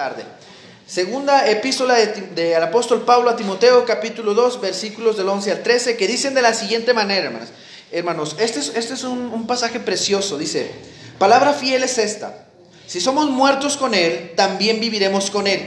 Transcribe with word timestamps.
tarde. 0.00 0.24
Segunda 0.86 1.46
epístola 1.50 1.94
del 1.94 2.62
apóstol 2.62 3.02
Pablo 3.02 3.28
a 3.28 3.36
Timoteo, 3.36 3.84
capítulo 3.84 4.32
2, 4.32 4.58
versículos 4.58 5.18
del 5.18 5.28
11 5.28 5.50
al 5.50 5.62
13, 5.62 5.98
que 5.98 6.06
dicen 6.06 6.32
de 6.32 6.40
la 6.40 6.54
siguiente 6.54 6.94
manera, 6.94 7.26
hermanos. 7.26 7.50
Hermanos, 7.92 8.36
este 8.38 8.60
es, 8.60 8.72
este 8.74 8.94
es 8.94 9.04
un, 9.04 9.18
un 9.18 9.46
pasaje 9.46 9.78
precioso. 9.78 10.38
Dice, 10.38 10.70
palabra 11.18 11.52
fiel 11.52 11.82
es 11.82 11.98
esta. 11.98 12.46
Si 12.86 12.98
somos 12.98 13.28
muertos 13.28 13.76
con 13.76 13.92
Él, 13.92 14.32
también 14.36 14.80
viviremos 14.80 15.30
con 15.30 15.46
Él. 15.46 15.60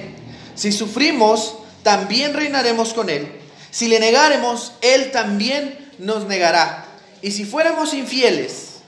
Si 0.55 0.71
sufrimos, 0.71 1.57
también 1.83 2.33
reinaremos 2.33 2.95
con 2.95 3.11
Él. 3.11 3.31
Si 3.69 3.87
le 3.87 3.99
negaremos, 3.99 4.73
Él 4.81 5.11
también 5.11 5.91
nos 5.99 6.25
negará. 6.25 6.87
Y 7.21 7.29
si 7.29 7.45
fuéramos 7.45 7.93
infieles, 7.93 8.79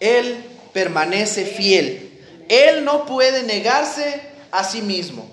Él 0.00 0.42
permanece 0.72 1.44
fiel. 1.44 2.18
Él 2.48 2.82
no 2.86 3.04
puede 3.04 3.42
negarse 3.42 4.35
a 4.58 4.82
mismo. 4.82 5.28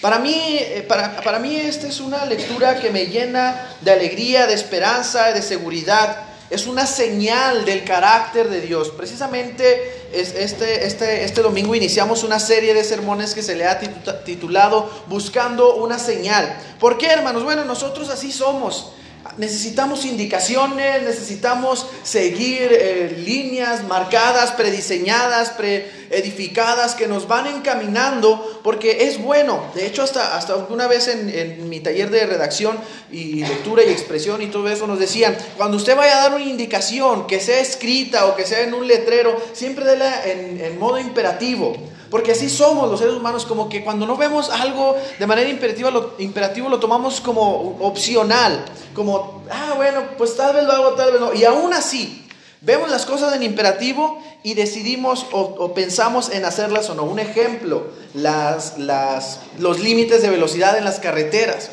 Para 0.00 0.18
mí, 0.18 0.34
eh, 0.34 0.84
para, 0.86 1.16
para 1.22 1.38
mí 1.38 1.56
esta 1.56 1.88
es 1.88 2.00
una 2.00 2.24
lectura 2.26 2.78
que 2.78 2.90
me 2.90 3.06
llena 3.06 3.76
de 3.80 3.90
alegría, 3.90 4.46
de 4.46 4.54
esperanza, 4.54 5.32
de 5.32 5.40
seguridad. 5.40 6.18
Es 6.50 6.66
una 6.66 6.86
señal 6.86 7.64
del 7.64 7.84
carácter 7.84 8.50
de 8.50 8.60
Dios. 8.60 8.90
Precisamente 8.90 10.08
este, 10.12 10.86
este, 10.86 11.24
este 11.24 11.42
domingo 11.42 11.74
iniciamos 11.74 12.22
una 12.22 12.38
serie 12.38 12.74
de 12.74 12.84
sermones 12.84 13.34
que 13.34 13.42
se 13.42 13.56
le 13.56 13.66
ha 13.66 13.80
titulado 14.24 14.90
Buscando 15.08 15.76
una 15.76 15.98
señal. 15.98 16.56
¿Por 16.78 16.98
qué, 16.98 17.06
hermanos? 17.06 17.42
Bueno, 17.42 17.64
nosotros 17.64 18.10
así 18.10 18.30
somos 18.30 18.92
necesitamos 19.38 20.04
indicaciones, 20.04 21.02
necesitamos 21.02 21.86
seguir 22.02 22.68
eh, 22.70 23.22
líneas 23.24 23.84
marcadas, 23.84 24.52
prediseñadas, 24.52 25.50
preedificadas, 25.50 26.94
que 26.94 27.06
nos 27.06 27.26
van 27.26 27.46
encaminando, 27.46 28.60
porque 28.62 29.06
es 29.08 29.22
bueno. 29.22 29.64
De 29.74 29.86
hecho, 29.86 30.02
hasta, 30.02 30.36
hasta 30.36 30.56
una 30.56 30.86
vez 30.86 31.08
en, 31.08 31.68
mi 31.68 31.80
taller 31.80 32.10
de 32.10 32.26
redacción 32.26 32.78
y 33.10 33.44
lectura 33.44 33.82
y 33.82 33.90
expresión 33.90 34.42
y 34.42 34.46
todo 34.46 34.68
eso 34.68 34.86
nos 34.86 34.98
decían, 34.98 35.36
cuando 35.56 35.76
usted 35.76 35.96
vaya 35.96 36.18
a 36.18 36.28
dar 36.28 36.34
una 36.34 36.44
indicación, 36.44 37.26
que 37.26 37.40
sea 37.40 37.60
escrita 37.60 38.26
o 38.26 38.36
que 38.36 38.46
sea 38.46 38.60
en 38.60 38.74
un 38.74 38.86
letrero, 38.86 39.40
siempre 39.52 39.84
déla 39.84 40.22
en 40.24 40.78
modo 40.78 40.98
imperativo. 40.98 41.93
Porque 42.10 42.32
así 42.32 42.48
somos 42.48 42.90
los 42.90 43.00
seres 43.00 43.14
humanos, 43.14 43.44
como 43.44 43.68
que 43.68 43.82
cuando 43.82 44.06
no 44.06 44.16
vemos 44.16 44.50
algo 44.50 44.96
de 45.18 45.26
manera 45.26 45.48
imperativa, 45.48 45.90
lo, 45.90 46.14
imperativo 46.18 46.68
lo 46.68 46.78
tomamos 46.78 47.20
como 47.20 47.76
opcional, 47.80 48.64
como, 48.94 49.44
ah, 49.50 49.72
bueno, 49.76 50.02
pues 50.16 50.36
tal 50.36 50.54
vez 50.54 50.64
lo 50.64 50.72
hago, 50.72 50.94
tal 50.94 51.12
vez 51.12 51.20
no. 51.20 51.34
Y 51.34 51.44
aún 51.44 51.72
así, 51.72 52.26
vemos 52.60 52.90
las 52.90 53.06
cosas 53.06 53.34
en 53.34 53.42
imperativo 53.42 54.22
y 54.42 54.54
decidimos 54.54 55.26
o, 55.32 55.74
pensamos 55.74 56.30
en 56.30 56.44
hacerlas 56.44 56.90
o 56.90 56.94
no. 56.94 57.04
Un 57.04 57.18
ejemplo, 57.18 57.88
las, 58.14 58.78
las, 58.78 59.40
los 59.58 59.80
límites 59.80 60.22
de 60.22 60.30
velocidad 60.30 60.76
en 60.76 60.84
las 60.84 61.00
carreteras. 61.00 61.70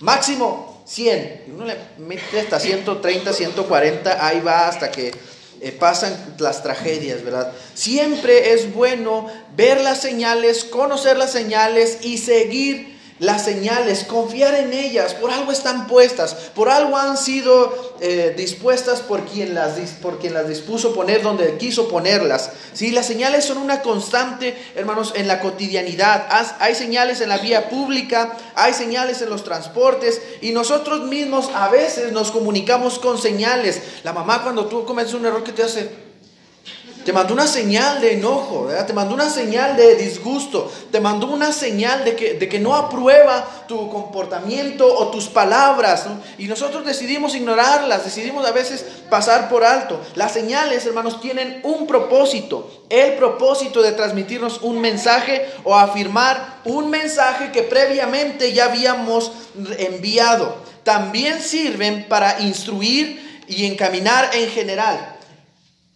Máximo 0.00 0.82
100. 0.86 1.44
Uno 1.54 1.64
le 1.64 1.76
mete 1.98 2.40
hasta 2.40 2.58
130, 2.58 3.32
140, 3.32 4.26
ahí 4.26 4.40
va 4.40 4.68
hasta 4.68 4.90
que 4.90 5.12
eh, 5.64 5.70
pasan 5.70 6.16
las 6.38 6.64
tragedias, 6.64 7.22
¿verdad? 7.22 7.52
Siempre 7.74 8.52
es 8.52 8.74
bueno 8.74 9.28
ver 9.56 9.80
las 9.80 10.00
señales, 10.00 10.64
conocer 10.64 11.16
las 11.16 11.30
señales 11.30 11.98
y 12.02 12.18
seguir 12.18 12.91
las 13.22 13.44
señales, 13.44 14.02
confiar 14.02 14.52
en 14.56 14.72
ellas, 14.72 15.14
por 15.14 15.30
algo 15.30 15.52
están 15.52 15.86
puestas, 15.86 16.34
por 16.56 16.68
algo 16.68 16.96
han 16.96 17.16
sido 17.16 17.94
eh, 18.00 18.34
dispuestas 18.36 19.00
por 19.00 19.24
quien, 19.26 19.54
las, 19.54 19.74
por 20.02 20.18
quien 20.18 20.34
las 20.34 20.48
dispuso 20.48 20.92
poner 20.92 21.22
donde 21.22 21.56
quiso 21.56 21.88
ponerlas. 21.88 22.50
¿sí? 22.72 22.90
Las 22.90 23.06
señales 23.06 23.44
son 23.44 23.58
una 23.58 23.80
constante, 23.80 24.56
hermanos, 24.74 25.12
en 25.14 25.28
la 25.28 25.38
cotidianidad. 25.38 26.26
Hay 26.58 26.74
señales 26.74 27.20
en 27.20 27.28
la 27.28 27.38
vía 27.38 27.70
pública, 27.70 28.36
hay 28.56 28.74
señales 28.74 29.22
en 29.22 29.30
los 29.30 29.44
transportes 29.44 30.20
y 30.40 30.50
nosotros 30.50 31.02
mismos 31.02 31.48
a 31.54 31.68
veces 31.68 32.10
nos 32.10 32.32
comunicamos 32.32 32.98
con 32.98 33.18
señales. 33.18 33.82
La 34.02 34.12
mamá 34.12 34.42
cuando 34.42 34.66
tú 34.66 34.84
cometes 34.84 35.14
un 35.14 35.26
error 35.26 35.44
que 35.44 35.52
te 35.52 35.62
hace... 35.62 36.11
Te 37.04 37.12
mandó 37.12 37.34
una 37.34 37.46
señal 37.46 38.00
de 38.00 38.14
enojo, 38.14 38.68
te 38.86 38.92
mandó 38.92 39.14
una 39.14 39.28
señal 39.28 39.76
de 39.76 39.96
disgusto, 39.96 40.70
te 40.90 41.00
mandó 41.00 41.26
una 41.26 41.52
señal 41.52 42.04
de 42.04 42.14
que, 42.14 42.34
de 42.34 42.48
que 42.48 42.60
no 42.60 42.76
aprueba 42.76 43.64
tu 43.66 43.90
comportamiento 43.90 44.86
o 44.86 45.08
tus 45.08 45.26
palabras. 45.26 46.06
Y 46.38 46.46
nosotros 46.46 46.84
decidimos 46.84 47.34
ignorarlas, 47.34 48.04
decidimos 48.04 48.46
a 48.46 48.52
veces 48.52 48.84
pasar 49.10 49.48
por 49.48 49.64
alto. 49.64 50.00
Las 50.14 50.32
señales, 50.32 50.86
hermanos, 50.86 51.20
tienen 51.20 51.60
un 51.64 51.86
propósito, 51.88 52.70
el 52.88 53.14
propósito 53.14 53.82
de 53.82 53.92
transmitirnos 53.92 54.60
un 54.62 54.80
mensaje 54.80 55.46
o 55.64 55.74
afirmar 55.74 56.60
un 56.64 56.88
mensaje 56.88 57.50
que 57.50 57.62
previamente 57.62 58.52
ya 58.52 58.66
habíamos 58.66 59.32
enviado. 59.78 60.54
También 60.84 61.40
sirven 61.40 62.06
para 62.08 62.40
instruir 62.40 63.42
y 63.48 63.66
encaminar 63.66 64.30
en 64.34 64.48
general. 64.50 65.16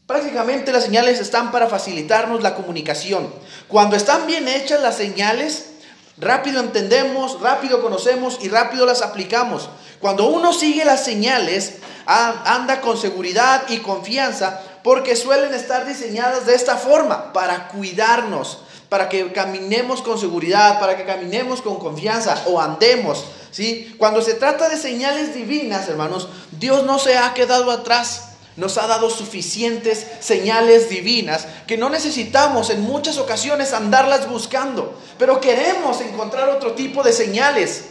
Prácticamente 0.06 0.70
las 0.70 0.84
señales 0.84 1.18
están 1.18 1.50
para 1.50 1.66
facilitarnos 1.66 2.40
la 2.40 2.54
comunicación. 2.54 3.28
Cuando 3.66 3.96
están 3.96 4.28
bien 4.28 4.46
hechas 4.46 4.80
las 4.80 4.96
señales, 4.96 5.66
rápido 6.16 6.60
entendemos, 6.60 7.40
rápido 7.40 7.82
conocemos 7.82 8.38
y 8.40 8.48
rápido 8.48 8.86
las 8.86 9.02
aplicamos. 9.02 9.68
Cuando 10.00 10.28
uno 10.28 10.52
sigue 10.52 10.84
las 10.84 11.04
señales, 11.04 11.78
anda 12.06 12.80
con 12.82 12.96
seguridad 12.96 13.64
y 13.68 13.78
confianza 13.78 14.60
porque 14.84 15.16
suelen 15.16 15.52
estar 15.52 15.84
diseñadas 15.84 16.46
de 16.46 16.54
esta 16.54 16.76
forma, 16.76 17.32
para 17.32 17.66
cuidarnos, 17.66 18.58
para 18.88 19.08
que 19.08 19.32
caminemos 19.32 20.02
con 20.02 20.20
seguridad, 20.20 20.78
para 20.78 20.96
que 20.96 21.04
caminemos 21.04 21.62
con 21.62 21.80
confianza 21.80 22.44
o 22.46 22.60
andemos. 22.60 23.24
¿sí? 23.50 23.92
Cuando 23.98 24.22
se 24.22 24.34
trata 24.34 24.68
de 24.68 24.76
señales 24.76 25.34
divinas, 25.34 25.88
hermanos, 25.88 26.28
Dios 26.52 26.84
no 26.84 27.00
se 27.00 27.18
ha 27.18 27.34
quedado 27.34 27.72
atrás 27.72 28.35
nos 28.56 28.78
ha 28.78 28.86
dado 28.86 29.10
suficientes 29.10 30.06
señales 30.20 30.88
divinas 30.88 31.46
que 31.66 31.76
no 31.76 31.90
necesitamos 31.90 32.70
en 32.70 32.80
muchas 32.82 33.18
ocasiones 33.18 33.72
andarlas 33.72 34.28
buscando, 34.28 34.98
pero 35.18 35.40
queremos 35.40 36.00
encontrar 36.00 36.48
otro 36.48 36.72
tipo 36.72 37.02
de 37.02 37.12
señales. 37.12 37.86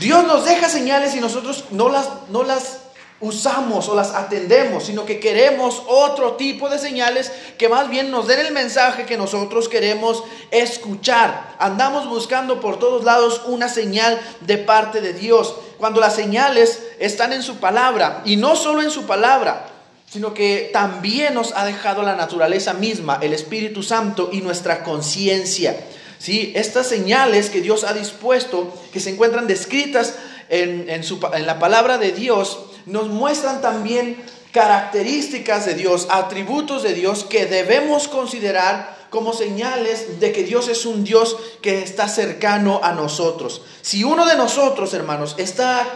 Dios 0.00 0.24
nos 0.26 0.44
deja 0.44 0.68
señales 0.68 1.14
y 1.14 1.20
nosotros 1.20 1.66
no 1.70 1.88
las, 1.88 2.08
no 2.30 2.42
las 2.42 2.78
usamos 3.24 3.88
o 3.88 3.94
las 3.94 4.10
atendemos, 4.10 4.84
sino 4.84 5.06
que 5.06 5.18
queremos 5.18 5.82
otro 5.88 6.34
tipo 6.34 6.68
de 6.68 6.78
señales 6.78 7.32
que 7.56 7.68
más 7.68 7.88
bien 7.88 8.10
nos 8.10 8.26
den 8.26 8.40
el 8.40 8.52
mensaje 8.52 9.06
que 9.06 9.16
nosotros 9.16 9.68
queremos 9.68 10.22
escuchar. 10.50 11.56
Andamos 11.58 12.08
buscando 12.08 12.60
por 12.60 12.78
todos 12.78 13.04
lados 13.04 13.42
una 13.46 13.68
señal 13.68 14.20
de 14.40 14.58
parte 14.58 15.00
de 15.00 15.14
Dios, 15.14 15.56
cuando 15.78 16.00
las 16.00 16.14
señales 16.14 16.82
están 16.98 17.32
en 17.32 17.42
su 17.42 17.56
palabra, 17.56 18.22
y 18.24 18.36
no 18.36 18.56
solo 18.56 18.82
en 18.82 18.90
su 18.90 19.04
palabra, 19.06 19.66
sino 20.10 20.34
que 20.34 20.70
también 20.72 21.34
nos 21.34 21.52
ha 21.56 21.64
dejado 21.64 22.02
la 22.02 22.14
naturaleza 22.14 22.74
misma, 22.74 23.18
el 23.22 23.32
Espíritu 23.32 23.82
Santo 23.82 24.28
y 24.32 24.42
nuestra 24.42 24.84
conciencia. 24.84 25.76
¿Sí? 26.18 26.52
Estas 26.54 26.86
señales 26.86 27.50
que 27.50 27.60
Dios 27.60 27.84
ha 27.84 27.92
dispuesto, 27.92 28.72
que 28.92 29.00
se 29.00 29.10
encuentran 29.10 29.46
descritas 29.46 30.14
en, 30.48 30.88
en 30.88 31.46
la 31.46 31.58
palabra 31.58 31.98
de 31.98 32.12
Dios, 32.12 32.58
nos 32.86 33.08
muestran 33.08 33.60
también 33.60 34.22
características 34.52 35.66
de 35.66 35.74
Dios, 35.74 36.06
atributos 36.10 36.82
de 36.82 36.94
Dios 36.94 37.24
que 37.24 37.46
debemos 37.46 38.08
considerar 38.08 38.94
como 39.10 39.32
señales 39.32 40.20
de 40.20 40.32
que 40.32 40.44
Dios 40.44 40.68
es 40.68 40.86
un 40.86 41.04
Dios 41.04 41.36
que 41.62 41.82
está 41.82 42.08
cercano 42.08 42.80
a 42.82 42.92
nosotros. 42.92 43.62
Si 43.82 44.04
uno 44.04 44.26
de 44.26 44.36
nosotros, 44.36 44.92
hermanos, 44.94 45.34
está 45.38 45.86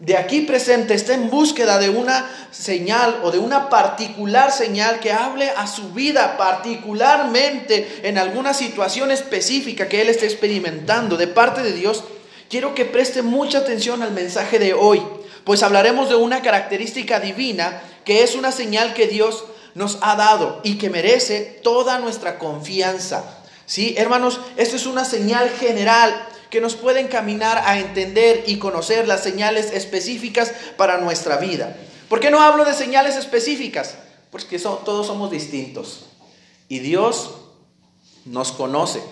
de 0.00 0.16
aquí 0.16 0.40
presente, 0.40 0.94
está 0.94 1.14
en 1.14 1.30
búsqueda 1.30 1.78
de 1.78 1.88
una 1.88 2.28
señal 2.50 3.20
o 3.22 3.30
de 3.30 3.38
una 3.38 3.68
particular 3.68 4.52
señal 4.52 5.00
que 5.00 5.12
hable 5.12 5.50
a 5.50 5.66
su 5.66 5.92
vida, 5.92 6.36
particularmente 6.36 8.00
en 8.02 8.18
alguna 8.18 8.54
situación 8.54 9.10
específica 9.10 9.88
que 9.88 10.02
él 10.02 10.08
esté 10.08 10.26
experimentando 10.26 11.16
de 11.16 11.28
parte 11.28 11.62
de 11.62 11.72
Dios, 11.72 12.04
quiero 12.50 12.74
que 12.74 12.84
preste 12.84 13.22
mucha 13.22 13.58
atención 13.58 14.02
al 14.02 14.10
mensaje 14.12 14.58
de 14.58 14.74
hoy 14.74 15.00
pues 15.44 15.62
hablaremos 15.62 16.08
de 16.08 16.16
una 16.16 16.42
característica 16.42 17.20
divina 17.20 17.82
que 18.04 18.22
es 18.22 18.34
una 18.34 18.52
señal 18.52 18.94
que 18.94 19.06
Dios 19.06 19.44
nos 19.74 19.98
ha 20.02 20.16
dado 20.16 20.60
y 20.64 20.78
que 20.78 20.90
merece 20.90 21.60
toda 21.62 21.98
nuestra 21.98 22.38
confianza. 22.38 23.40
¿Sí? 23.66 23.94
Hermanos, 23.96 24.40
esto 24.56 24.76
es 24.76 24.86
una 24.86 25.04
señal 25.04 25.50
general 25.50 26.28
que 26.50 26.60
nos 26.60 26.76
puede 26.76 27.00
encaminar 27.00 27.58
a 27.66 27.78
entender 27.78 28.44
y 28.46 28.58
conocer 28.58 29.08
las 29.08 29.22
señales 29.22 29.72
específicas 29.72 30.52
para 30.76 30.98
nuestra 30.98 31.38
vida. 31.38 31.76
¿Por 32.08 32.20
qué 32.20 32.30
no 32.30 32.40
hablo 32.40 32.64
de 32.64 32.74
señales 32.74 33.16
específicas? 33.16 33.96
Porque 34.30 34.58
todos 34.58 35.06
somos 35.06 35.30
distintos. 35.30 36.04
Y 36.68 36.78
Dios 36.78 37.30
nos 38.24 38.52
conoce. 38.52 39.02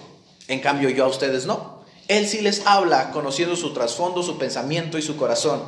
En 0.48 0.60
cambio 0.60 0.88
yo 0.90 1.04
a 1.04 1.08
ustedes 1.08 1.46
no. 1.46 1.82
Él 2.08 2.28
sí 2.28 2.40
les 2.40 2.66
habla 2.66 3.10
conociendo 3.10 3.56
su 3.56 3.72
trasfondo, 3.72 4.22
su 4.22 4.38
pensamiento 4.38 4.98
y 4.98 5.02
su 5.02 5.16
corazón. 5.16 5.62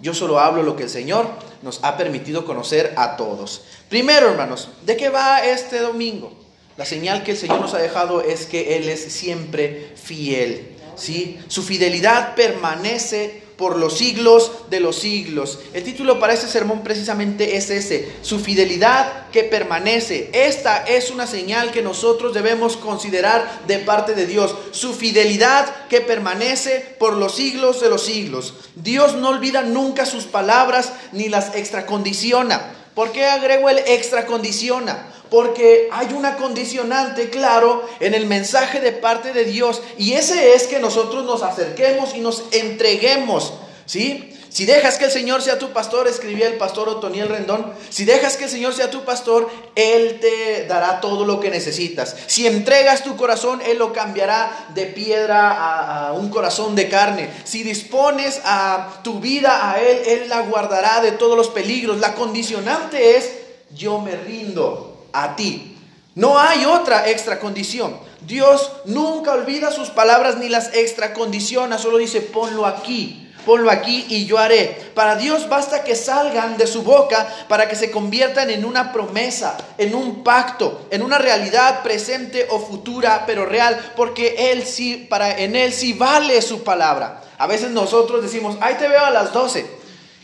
Yo 0.00 0.14
solo 0.14 0.38
hablo 0.38 0.62
lo 0.62 0.76
que 0.76 0.84
el 0.84 0.90
Señor 0.90 1.28
nos 1.62 1.80
ha 1.82 1.96
permitido 1.96 2.44
conocer 2.44 2.94
a 2.96 3.16
todos. 3.16 3.62
Primero, 3.88 4.28
hermanos, 4.28 4.68
¿de 4.82 4.96
qué 4.96 5.08
va 5.08 5.44
este 5.44 5.80
domingo? 5.80 6.32
La 6.76 6.84
señal 6.84 7.22
que 7.22 7.32
el 7.32 7.36
Señor 7.38 7.60
nos 7.60 7.72
ha 7.74 7.78
dejado 7.78 8.20
es 8.20 8.44
que 8.46 8.76
Él 8.76 8.88
es 8.88 9.12
siempre 9.12 9.92
fiel. 9.96 10.76
¿sí? 10.96 11.38
Su 11.48 11.62
fidelidad 11.62 12.34
permanece 12.34 13.42
por 13.56 13.78
los 13.78 13.98
siglos 13.98 14.52
de 14.70 14.80
los 14.80 14.96
siglos. 14.96 15.58
El 15.72 15.82
título 15.82 16.20
para 16.20 16.34
este 16.34 16.46
sermón 16.46 16.82
precisamente 16.82 17.56
es 17.56 17.70
ese, 17.70 18.12
su 18.22 18.38
fidelidad 18.38 19.30
que 19.30 19.44
permanece. 19.44 20.30
Esta 20.32 20.84
es 20.84 21.10
una 21.10 21.26
señal 21.26 21.72
que 21.72 21.82
nosotros 21.82 22.34
debemos 22.34 22.76
considerar 22.76 23.62
de 23.66 23.78
parte 23.78 24.14
de 24.14 24.26
Dios, 24.26 24.54
su 24.72 24.94
fidelidad 24.94 25.86
que 25.88 26.00
permanece 26.00 26.96
por 26.98 27.14
los 27.14 27.34
siglos 27.34 27.80
de 27.80 27.88
los 27.88 28.04
siglos. 28.04 28.54
Dios 28.74 29.14
no 29.14 29.30
olvida 29.30 29.62
nunca 29.62 30.06
sus 30.06 30.24
palabras 30.24 30.92
ni 31.12 31.28
las 31.28 31.54
extracondiciona. 31.54 32.85
¿Por 32.96 33.12
qué 33.12 33.26
agrego 33.26 33.68
el 33.68 33.76
extracondiciona? 33.80 35.06
Porque 35.28 35.90
hay 35.92 36.14
una 36.14 36.36
condicionante, 36.36 37.28
claro, 37.28 37.86
en 38.00 38.14
el 38.14 38.24
mensaje 38.24 38.80
de 38.80 38.92
parte 38.92 39.34
de 39.34 39.44
Dios. 39.44 39.82
Y 39.98 40.14
ese 40.14 40.54
es 40.54 40.66
que 40.66 40.78
nosotros 40.78 41.26
nos 41.26 41.42
acerquemos 41.42 42.14
y 42.14 42.20
nos 42.20 42.44
entreguemos. 42.52 43.52
¿Sí? 43.84 44.35
Si 44.56 44.64
dejas 44.64 44.96
que 44.96 45.04
el 45.04 45.10
Señor 45.10 45.42
sea 45.42 45.58
tu 45.58 45.74
pastor, 45.74 46.08
escribía 46.08 46.46
el 46.46 46.54
pastor 46.54 46.88
Otoniel 46.88 47.28
Rendón, 47.28 47.74
si 47.90 48.06
dejas 48.06 48.38
que 48.38 48.44
el 48.44 48.50
Señor 48.50 48.72
sea 48.72 48.88
tu 48.88 49.04
pastor, 49.04 49.50
Él 49.74 50.18
te 50.18 50.64
dará 50.64 51.02
todo 51.02 51.26
lo 51.26 51.40
que 51.40 51.50
necesitas. 51.50 52.16
Si 52.26 52.46
entregas 52.46 53.04
tu 53.04 53.18
corazón, 53.18 53.60
Él 53.60 53.76
lo 53.76 53.92
cambiará 53.92 54.68
de 54.74 54.86
piedra 54.86 56.06
a, 56.06 56.14
un 56.14 56.30
corazón 56.30 56.74
de 56.74 56.88
carne. 56.88 57.28
Si 57.44 57.64
dispones 57.64 58.40
a 58.46 59.00
tu 59.04 59.20
vida 59.20 59.72
a 59.72 59.78
Él, 59.78 59.98
Él 60.06 60.28
la 60.30 60.40
guardará 60.40 61.02
de 61.02 61.12
todos 61.12 61.36
los 61.36 61.48
peligros. 61.48 62.00
La 62.00 62.14
condicionante 62.14 63.18
es, 63.18 63.30
yo 63.74 64.00
me 64.00 64.16
rindo 64.16 65.04
a 65.12 65.36
ti. 65.36 65.76
No 66.14 66.38
hay 66.38 66.64
otra 66.64 67.10
extra 67.10 67.40
condición. 67.40 67.94
Dios 68.26 68.72
nunca 68.86 69.34
olvida 69.34 69.70
sus 69.70 69.90
palabras 69.90 70.38
ni 70.38 70.48
las 70.48 70.74
extra 70.74 71.12
condiciona, 71.12 71.76
solo 71.76 71.98
dice, 71.98 72.22
ponlo 72.22 72.64
aquí, 72.64 73.25
ponlo 73.46 73.70
aquí 73.70 74.04
y 74.10 74.26
yo 74.26 74.38
haré. 74.38 74.76
Para 74.94 75.14
Dios 75.16 75.48
basta 75.48 75.84
que 75.84 75.94
salgan 75.94 76.58
de 76.58 76.66
su 76.66 76.82
boca 76.82 77.26
para 77.48 77.68
que 77.68 77.76
se 77.76 77.90
conviertan 77.90 78.50
en 78.50 78.64
una 78.64 78.92
promesa, 78.92 79.56
en 79.78 79.94
un 79.94 80.24
pacto, 80.24 80.86
en 80.90 81.02
una 81.02 81.16
realidad 81.16 81.82
presente 81.82 82.48
o 82.50 82.58
futura, 82.58 83.24
pero 83.24 83.46
real, 83.46 83.92
porque 83.96 84.50
Él 84.50 84.66
sí, 84.66 85.06
para, 85.08 85.38
en 85.38 85.54
Él 85.54 85.72
sí 85.72 85.92
vale 85.92 86.42
su 86.42 86.64
palabra. 86.64 87.22
A 87.38 87.46
veces 87.46 87.70
nosotros 87.70 88.22
decimos, 88.22 88.56
ahí 88.60 88.74
te 88.74 88.88
veo 88.88 89.04
a 89.04 89.10
las 89.10 89.32
12 89.32 89.64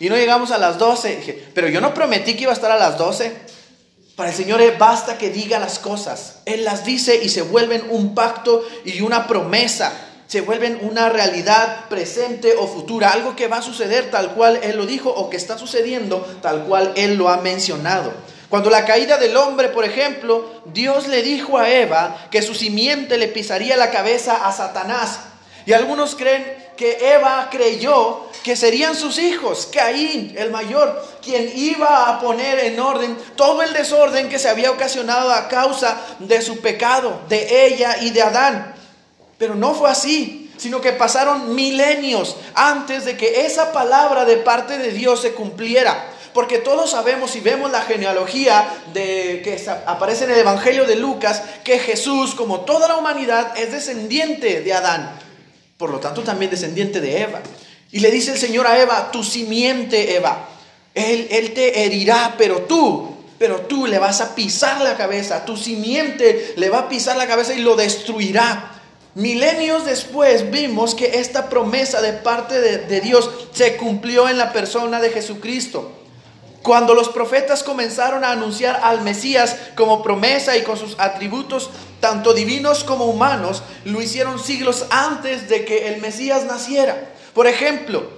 y 0.01 0.09
no 0.09 0.17
llegamos 0.17 0.51
a 0.51 0.59
las 0.59 0.79
12, 0.79 1.51
pero 1.55 1.69
yo 1.69 1.81
no 1.81 1.95
prometí 1.95 2.35
que 2.35 2.43
iba 2.43 2.51
a 2.51 2.57
estar 2.57 2.73
a 2.73 2.77
las 2.77 2.99
12. 2.99 3.53
Para 4.17 4.31
el 4.31 4.37
Señor 4.37 4.61
basta 4.77 5.17
que 5.17 5.31
diga 5.31 5.59
las 5.61 5.79
cosas. 5.79 6.41
Él 6.45 6.65
las 6.65 6.85
dice 6.85 7.21
y 7.23 7.29
se 7.29 7.43
vuelven 7.43 7.87
un 7.89 8.15
pacto 8.15 8.67
y 8.85 9.01
una 9.01 9.27
promesa. 9.27 9.93
Se 10.32 10.40
vuelven 10.40 10.79
una 10.81 11.11
realidad 11.11 11.90
presente 11.90 12.55
o 12.56 12.67
futura. 12.67 13.11
Algo 13.11 13.37
que 13.37 13.49
va 13.49 13.58
a 13.58 13.62
suceder 13.62 14.11
tal 14.11 14.32
cual 14.32 14.61
Él 14.62 14.79
lo 14.79 14.87
dijo 14.87 15.11
o 15.11 15.29
que 15.29 15.37
está 15.37 15.58
sucediendo 15.58 16.26
tal 16.40 16.64
cual 16.64 16.94
Él 16.96 17.17
lo 17.17 17.29
ha 17.29 17.37
mencionado. 17.43 18.14
Cuando 18.49 18.70
la 18.70 18.87
caída 18.87 19.19
del 19.19 19.37
hombre, 19.37 19.69
por 19.69 19.84
ejemplo, 19.84 20.62
Dios 20.73 21.06
le 21.08 21.23
dijo 21.23 21.58
a 21.58 21.69
Eva 21.69 22.29
que 22.31 22.40
su 22.40 22.55
simiente 22.55 23.19
le 23.19 23.29
pisaría 23.29 23.76
la 23.76 23.90
cabeza 23.90 24.49
a 24.49 24.52
Satanás. 24.52 25.19
Y 25.67 25.75
algunos 25.75 26.14
creen 26.14 26.56
que 26.78 27.12
Eva 27.12 27.49
creyó 27.50 28.26
que 28.43 28.56
serían 28.56 28.96
sus 28.96 29.19
hijos, 29.19 29.69
Caín, 29.70 30.35
el 30.38 30.50
mayor, 30.50 31.11
quien 31.23 31.52
iba 31.55 32.08
a 32.08 32.19
poner 32.20 32.58
en 32.61 32.81
orden 32.81 33.19
todo 33.37 33.61
el 33.61 33.75
desorden 33.75 34.31
que 34.31 34.38
se 34.38 34.49
había 34.49 34.70
ocasionado 34.70 35.31
a 35.31 35.49
causa 35.49 36.00
de 36.20 36.40
su 36.40 36.62
pecado, 36.62 37.20
de 37.28 37.67
ella 37.67 37.99
y 38.00 38.08
de 38.08 38.23
Adán. 38.23 38.72
Pero 39.43 39.56
no 39.56 39.75
fue 39.75 39.91
así, 39.91 40.53
sino 40.56 40.81
que 40.81 40.93
pasaron 40.93 41.56
milenios 41.56 42.37
antes 42.55 43.05
de 43.05 43.17
que 43.17 43.44
esa 43.44 43.73
palabra 43.73 44.25
de 44.25 44.37
parte 44.37 44.79
de 44.79 44.93
Dios 44.93 45.21
se 45.21 45.33
cumpliera. 45.33 46.11
Porque 46.33 46.59
todos 46.59 46.93
sabemos 46.93 47.35
y 47.35 47.41
vemos 47.41 47.73
la 47.73 47.81
genealogía 47.81 48.73
de, 48.94 49.41
que 49.43 49.61
aparece 49.85 50.27
en 50.27 50.31
el 50.31 50.39
Evangelio 50.39 50.85
de 50.85 50.94
Lucas, 50.94 51.43
que 51.65 51.81
Jesús, 51.81 52.37
como 52.37 52.61
toda 52.61 52.87
la 52.87 52.94
humanidad, 52.94 53.59
es 53.59 53.73
descendiente 53.73 54.61
de 54.61 54.73
Adán. 54.73 55.11
Por 55.77 55.91
lo 55.91 55.99
tanto, 55.99 56.23
también 56.23 56.53
descendiente 56.53 57.00
de 57.00 57.23
Eva. 57.23 57.41
Y 57.91 57.99
le 57.99 58.12
dice 58.12 58.31
el 58.31 58.38
Señor 58.38 58.69
a 58.69 58.81
Eva, 58.81 59.11
tu 59.11 59.25
simiente, 59.25 60.15
Eva, 60.15 60.50
él, 60.95 61.27
él 61.33 61.53
te 61.53 61.85
herirá, 61.85 62.37
pero 62.38 62.61
tú, 62.61 63.12
pero 63.41 63.62
tú 63.62 63.88
le 63.88 63.99
vas 63.99 64.21
a 64.21 64.37
pisar 64.37 64.81
la 64.83 64.97
cabeza, 64.97 65.45
tu 65.45 65.56
simiente 65.56 66.55
le 66.56 66.71
va 66.71 66.79
a 66.79 66.88
pisar 66.88 67.17
la 67.17 67.27
cabeza 67.27 67.55
y 67.55 67.59
lo 67.59 67.75
destruirá. 67.75 68.79
Milenios 69.14 69.85
después 69.85 70.50
vimos 70.50 70.94
que 70.94 71.20
esta 71.20 71.50
promesa 71.50 72.00
de 72.00 72.14
parte 72.14 72.61
de, 72.61 73.00
Dios 73.03 73.31
se 73.53 73.76
cumplió 73.76 74.29
en 74.29 74.38
la 74.38 74.55
persona 74.55 75.00
de 75.00 75.11
Jesucristo. 75.11 75.93
Cuando 76.62 76.94
los 76.94 77.11
profetas 77.11 77.62
comenzaron 77.62 78.25
a 78.25 78.31
anunciar 78.31 78.81
al 78.82 79.03
Mesías 79.03 79.56
como 79.76 80.03
promesa 80.03 80.56
y 80.56 80.62
con 80.62 80.79
sus 80.79 80.99
atributos 80.99 81.70
tanto 82.00 82.32
divinos 82.32 82.85
como 82.85 83.05
humanos, 83.05 83.62
lo 83.85 84.00
hicieron 84.00 84.38
siglos 84.38 84.87
antes 84.88 85.49
de 85.49 85.67
que 85.67 85.88
el 85.88 86.00
Mesías 86.00 86.44
naciera. 86.44 87.11
Por 87.35 87.47
ejemplo, 87.47 88.09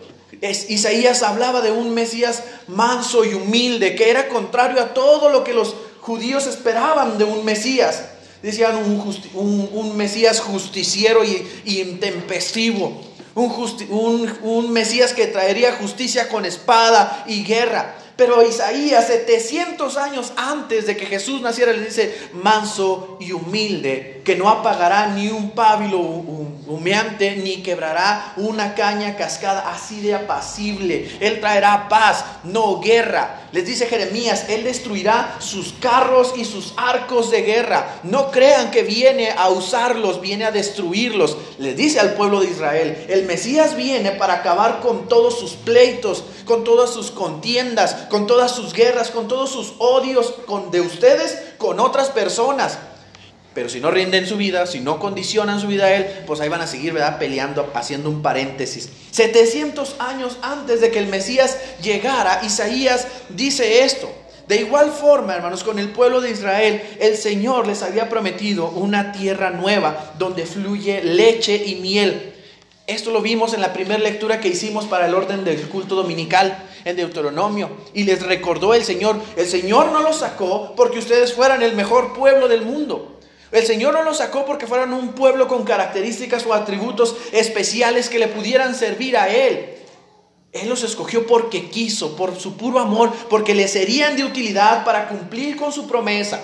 Isaías 0.43 1.23
hablaba 1.23 1.61
de 1.61 1.73
un 1.73 1.93
Mesías 1.93 2.45
manso 2.69 3.25
y 3.25 3.35
humilde, 3.35 3.97
que 3.97 4.11
era 4.11 4.29
contrario 4.29 4.81
a 4.81 4.95
todo 4.95 5.29
lo 5.29 5.43
que 5.43 5.55
los 5.55 5.75
judíos 6.01 6.47
esperaban 6.47 7.19
de 7.19 7.25
un 7.25 7.45
Mesías. 7.45 8.05
Decían 8.45 8.77
un, 8.77 9.97
Mesías 9.97 10.39
justiciero 10.39 11.25
y, 11.25 11.49
intempestivo, 11.65 12.93
un, 13.35 14.39
un 14.43 14.71
Mesías 14.71 15.15
que 15.15 15.29
traería 15.29 15.77
justicia 15.77 16.29
con 16.29 16.45
espada 16.45 17.25
y 17.27 17.43
guerra. 17.43 17.95
Pero 18.17 18.47
Isaías, 18.47 19.07
700 19.07 19.97
años 19.97 20.35
antes 20.37 20.87
de 20.87 20.95
que 20.95 21.07
Jesús 21.07 21.41
naciera, 21.41 21.73
le 21.73 21.87
dice, 21.87 22.15
manso 22.35 23.17
y 23.19 23.33
humilde, 23.33 24.21
que 24.27 24.37
no 24.37 24.51
apagará 24.51 25.07
ni 25.07 25.29
un 25.29 25.53
pábilo 25.53 25.99
humeante, 26.67 27.37
ni 27.37 27.63
quebrará 27.63 28.33
una 28.37 28.75
caña 28.75 29.17
cascada, 29.17 29.71
así 29.73 30.01
de 30.01 30.15
apacible. 30.15 31.11
Él 31.21 31.41
traerá 31.41 31.89
paz, 31.89 32.25
no 32.45 32.81
guerra. 32.81 33.43
Les 33.53 33.67
dice 33.67 33.87
Jeremías, 33.87 34.47
Él 34.49 34.65
destruirá 34.65 35.37
sus 35.39 35.75
carros 35.75 36.35
y 36.37 36.45
sus 36.45 36.75
arcos 36.77 37.31
de 37.31 37.43
guerra. 37.43 38.01
No 38.03 38.31
crean 38.31 38.71
que 38.71 38.83
viene 38.83 39.31
a 39.31 39.49
usarlos, 39.51 40.21
viene 40.21 40.45
a 40.45 40.51
destruirlos. 40.51 41.37
Les 41.59 41.77
dice 41.77 42.01
al 42.01 42.15
pueblo 42.15 42.41
de 42.41 42.51
Israel, 42.51 43.07
el 43.09 43.25
Mesías 43.27 43.77
viene 43.77 44.13
para 44.13 44.35
acabar 44.35 44.81
con 44.81 45.09
todos 45.09 45.39
sus 45.39 45.53
pleitos, 45.53 46.25
con 46.45 46.65
todas 46.65 46.91
sus 46.91 47.11
contiendas, 47.11 47.95
con 48.11 48.27
todas 48.27 48.53
sus 48.53 48.73
guerras, 48.73 49.11
con 49.11 49.29
todos 49.29 49.51
sus 49.51 49.75
odios 49.79 50.35
con, 50.47 50.71
de 50.71 50.81
ustedes 50.81 51.39
con 51.59 51.81
otras 51.81 52.11
personas. 52.11 52.79
Pero 53.55 53.69
si 53.69 53.81
no 53.81 53.91
rinden 53.91 54.27
su 54.27 54.37
vida, 54.37 54.67
si 54.67 54.81
no 54.81 54.99
condicionan 54.99 55.61
su 55.61 55.69
vida 55.69 55.85
a 55.85 55.95
Él, 55.95 56.07
pues 56.27 56.41
ahí 56.41 56.49
van 56.49 56.61
a 56.61 56.67
seguir, 56.67 56.93
¿verdad? 56.93 57.19
Peleando, 57.19 57.71
haciendo 57.75 58.11
un 58.11 58.21
paréntesis. 58.21 58.89
700 59.13 59.97
años 60.01 60.39
antes 60.43 60.81
de 60.81 60.91
que 60.91 60.99
el 60.99 61.07
Mesías 61.07 61.57
llegara, 61.81 62.41
Isaías 62.45 63.07
dice 63.29 63.85
esto. 63.85 64.11
De 64.49 64.57
igual 64.57 64.91
forma, 64.91 65.35
hermanos, 65.35 65.65
con 65.65 65.79
el 65.79 65.89
pueblo 65.89 66.21
de 66.21 66.31
Israel, 66.31 66.83
el 67.01 67.17
Señor 67.17 67.67
les 67.67 67.83
había 67.83 68.11
prometido 68.11 68.69
una 68.69 69.13
tierra 69.13 69.51
nueva 69.51 70.13
donde 70.19 70.45
fluye 70.45 71.03
leche 71.03 71.57
y 71.65 71.77
miel. 71.77 72.35
Esto 72.87 73.11
lo 73.11 73.23
vimos 73.23 73.55
en 73.55 73.63
la 73.63 73.73
primera 73.73 73.99
lectura 73.99 74.41
que 74.41 74.49
hicimos 74.49 74.85
para 74.85 75.07
el 75.07 75.15
orden 75.15 75.45
del 75.45 75.63
culto 75.69 75.95
dominical 75.95 76.59
en 76.85 76.97
Deuteronomio. 76.97 77.71
Y 77.95 78.03
les 78.05 78.23
recordó 78.23 78.75
el 78.75 78.85
Señor, 78.85 79.17
el 79.37 79.47
Señor 79.47 79.91
no 79.93 80.01
los 80.01 80.19
sacó 80.19 80.75
porque 80.77 80.99
ustedes 80.99 81.33
fueran 81.33 81.63
el 81.63 81.75
mejor 81.75 82.13
pueblo 82.13 82.47
del 82.47 82.63
mundo. 82.63 83.14
El 83.55 83.65
Señor 83.65 83.95
no 83.95 84.03
los 84.03 84.17
sacó 84.17 84.45
porque 84.45 84.67
fueran 84.67 84.93
un 84.93 85.13
pueblo 85.13 85.47
con 85.47 85.63
características 85.63 86.45
o 86.45 86.53
atributos 86.53 87.15
especiales 87.31 88.09
que 88.09 88.19
le 88.19 88.27
pudieran 88.27 88.75
servir 88.75 89.17
a 89.17 89.29
Él. 89.29 89.77
Él 90.51 90.69
los 90.69 90.83
escogió 90.83 91.25
porque 91.25 91.71
quiso, 91.71 92.17
por 92.17 92.35
su 92.35 92.57
puro 92.57 92.81
amor, 92.81 93.13
porque 93.31 93.55
le 93.55 93.69
serían 93.69 94.17
de 94.17 94.25
utilidad 94.25 94.85
para 94.85 95.07
cumplir 95.07 95.57
con 95.57 95.71
su 95.71 95.87
promesa, 95.87 96.41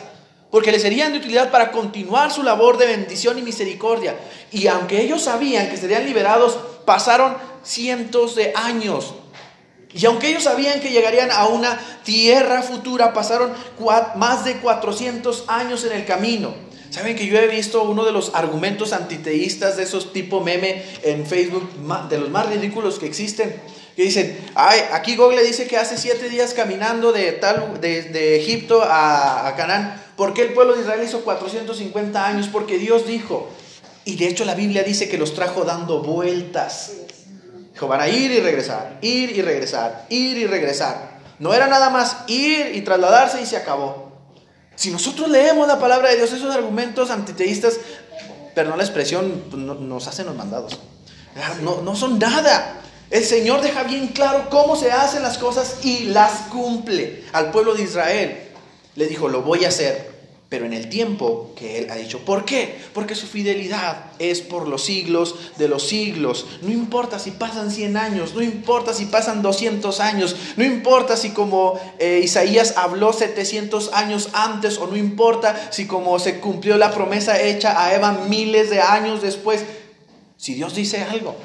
porque 0.52 0.70
le 0.70 0.78
serían 0.78 1.10
de 1.10 1.18
utilidad 1.18 1.50
para 1.50 1.72
continuar 1.72 2.30
su 2.30 2.44
labor 2.44 2.78
de 2.78 2.86
bendición 2.86 3.36
y 3.38 3.42
misericordia. 3.42 4.16
Y 4.52 4.68
aunque 4.68 5.02
ellos 5.02 5.22
sabían 5.22 5.68
que 5.68 5.76
serían 5.76 6.06
liberados, 6.06 6.60
pasaron 6.84 7.36
cientos 7.64 8.36
de 8.36 8.52
años. 8.54 9.14
Y 9.92 10.06
aunque 10.06 10.28
ellos 10.28 10.44
sabían 10.44 10.78
que 10.78 10.90
llegarían 10.90 11.32
a 11.32 11.48
una 11.48 11.76
tierra 12.04 12.62
futura, 12.62 13.12
pasaron 13.12 13.52
más 14.14 14.44
de 14.44 14.58
400 14.58 15.46
años 15.48 15.84
en 15.84 15.90
el 15.90 16.06
camino. 16.06 16.69
Saben 16.90 17.14
que 17.14 17.26
yo 17.26 17.38
he 17.38 17.46
visto 17.46 17.84
uno 17.84 18.04
de 18.04 18.10
los 18.10 18.34
argumentos 18.34 18.92
antiteístas 18.92 19.76
de 19.76 19.84
esos 19.84 20.12
tipo 20.12 20.40
meme 20.40 20.82
en 21.04 21.24
Facebook, 21.24 21.70
de 22.08 22.18
los 22.18 22.30
más 22.30 22.48
ridículos 22.48 22.98
que 22.98 23.06
existen. 23.06 23.54
Que 23.94 24.02
dicen, 24.02 24.36
ay, 24.56 24.80
aquí 24.92 25.14
Google 25.14 25.42
dice 25.44 25.68
que 25.68 25.76
hace 25.76 25.96
siete 25.96 26.28
días 26.28 26.52
caminando 26.52 27.12
de, 27.12 27.30
tal, 27.32 27.80
de, 27.80 28.36
Egipto 28.36 28.82
a, 28.82 29.46
a 29.46 29.54
Canaán. 29.54 30.02
¿Por 30.16 30.34
qué 30.34 30.42
el 30.42 30.52
pueblo 30.52 30.74
de 30.74 30.82
Israel 30.82 31.02
hizo 31.04 31.20
450 31.22 32.26
años? 32.26 32.48
Porque 32.52 32.78
Dios 32.78 33.06
dijo, 33.06 33.48
y 34.04 34.16
de 34.16 34.26
hecho 34.26 34.44
la 34.44 34.56
Biblia 34.56 34.82
dice 34.82 35.08
que 35.08 35.16
los 35.16 35.34
trajo 35.34 35.64
dando 35.64 36.02
vueltas. 36.02 36.92
Dijo, 37.72 37.86
van 37.86 38.00
a 38.00 38.08
ir 38.08 38.32
y 38.32 38.40
regresar, 38.40 38.98
ir 39.00 39.30
y 39.30 39.42
regresar, 39.42 40.06
ir 40.08 40.36
y 40.38 40.46
regresar. 40.46 41.20
No 41.38 41.54
era 41.54 41.68
nada 41.68 41.88
más 41.88 42.24
ir 42.26 42.72
y 42.74 42.80
trasladarse 42.82 43.40
y 43.40 43.46
se 43.46 43.56
acabó. 43.56 44.09
Si 44.80 44.90
nosotros 44.90 45.28
leemos 45.28 45.68
la 45.68 45.78
palabra 45.78 46.08
de 46.08 46.16
Dios, 46.16 46.32
esos 46.32 46.56
argumentos 46.56 47.10
antiteístas, 47.10 47.78
perdón 48.54 48.78
la 48.78 48.84
expresión, 48.84 49.44
pues, 49.50 49.62
nos 49.62 50.08
hacen 50.08 50.24
los 50.24 50.34
mandados. 50.34 50.80
No, 51.60 51.82
no 51.82 51.94
son 51.94 52.18
nada. 52.18 52.80
El 53.10 53.22
Señor 53.22 53.60
deja 53.60 53.82
bien 53.82 54.08
claro 54.08 54.48
cómo 54.48 54.76
se 54.76 54.90
hacen 54.90 55.22
las 55.22 55.36
cosas 55.36 55.84
y 55.84 56.06
las 56.06 56.32
cumple 56.48 57.24
al 57.34 57.50
pueblo 57.50 57.74
de 57.74 57.82
Israel. 57.82 58.38
Le 58.96 59.06
dijo, 59.06 59.28
lo 59.28 59.42
voy 59.42 59.66
a 59.66 59.68
hacer, 59.68 60.09
pero 60.50 60.66
en 60.66 60.72
el 60.72 60.88
tiempo 60.88 61.52
que 61.56 61.78
Él 61.78 61.90
ha 61.90 61.94
dicho. 61.94 62.18
¿Por 62.24 62.44
qué? 62.44 62.76
Porque 62.92 63.14
su 63.14 63.28
fidelidad 63.28 64.06
es 64.18 64.40
por 64.40 64.66
los 64.66 64.84
siglos 64.84 65.36
de 65.58 65.68
los 65.68 65.86
siglos. 65.86 66.44
No 66.62 66.72
importa 66.72 67.20
si 67.20 67.30
pasan 67.30 67.70
100 67.70 67.96
años, 67.96 68.34
no 68.34 68.42
importa 68.42 68.92
si 68.92 69.06
pasan 69.06 69.42
200 69.42 70.00
años, 70.00 70.34
no 70.56 70.64
importa 70.64 71.16
si 71.16 71.30
como 71.30 71.78
eh, 72.00 72.20
Isaías 72.24 72.74
habló 72.76 73.12
700 73.12 73.92
años 73.92 74.30
antes 74.32 74.78
o 74.78 74.88
no 74.88 74.96
importa 74.96 75.70
si 75.70 75.86
como 75.86 76.18
se 76.18 76.40
cumplió 76.40 76.76
la 76.76 76.90
promesa 76.90 77.40
hecha 77.40 77.80
a 77.80 77.94
Eva 77.94 78.24
miles 78.28 78.70
de 78.70 78.80
años 78.80 79.22
después. 79.22 79.64
Si 80.36 80.54
Dios 80.54 80.74
dice 80.74 81.02
algo, 81.02 81.36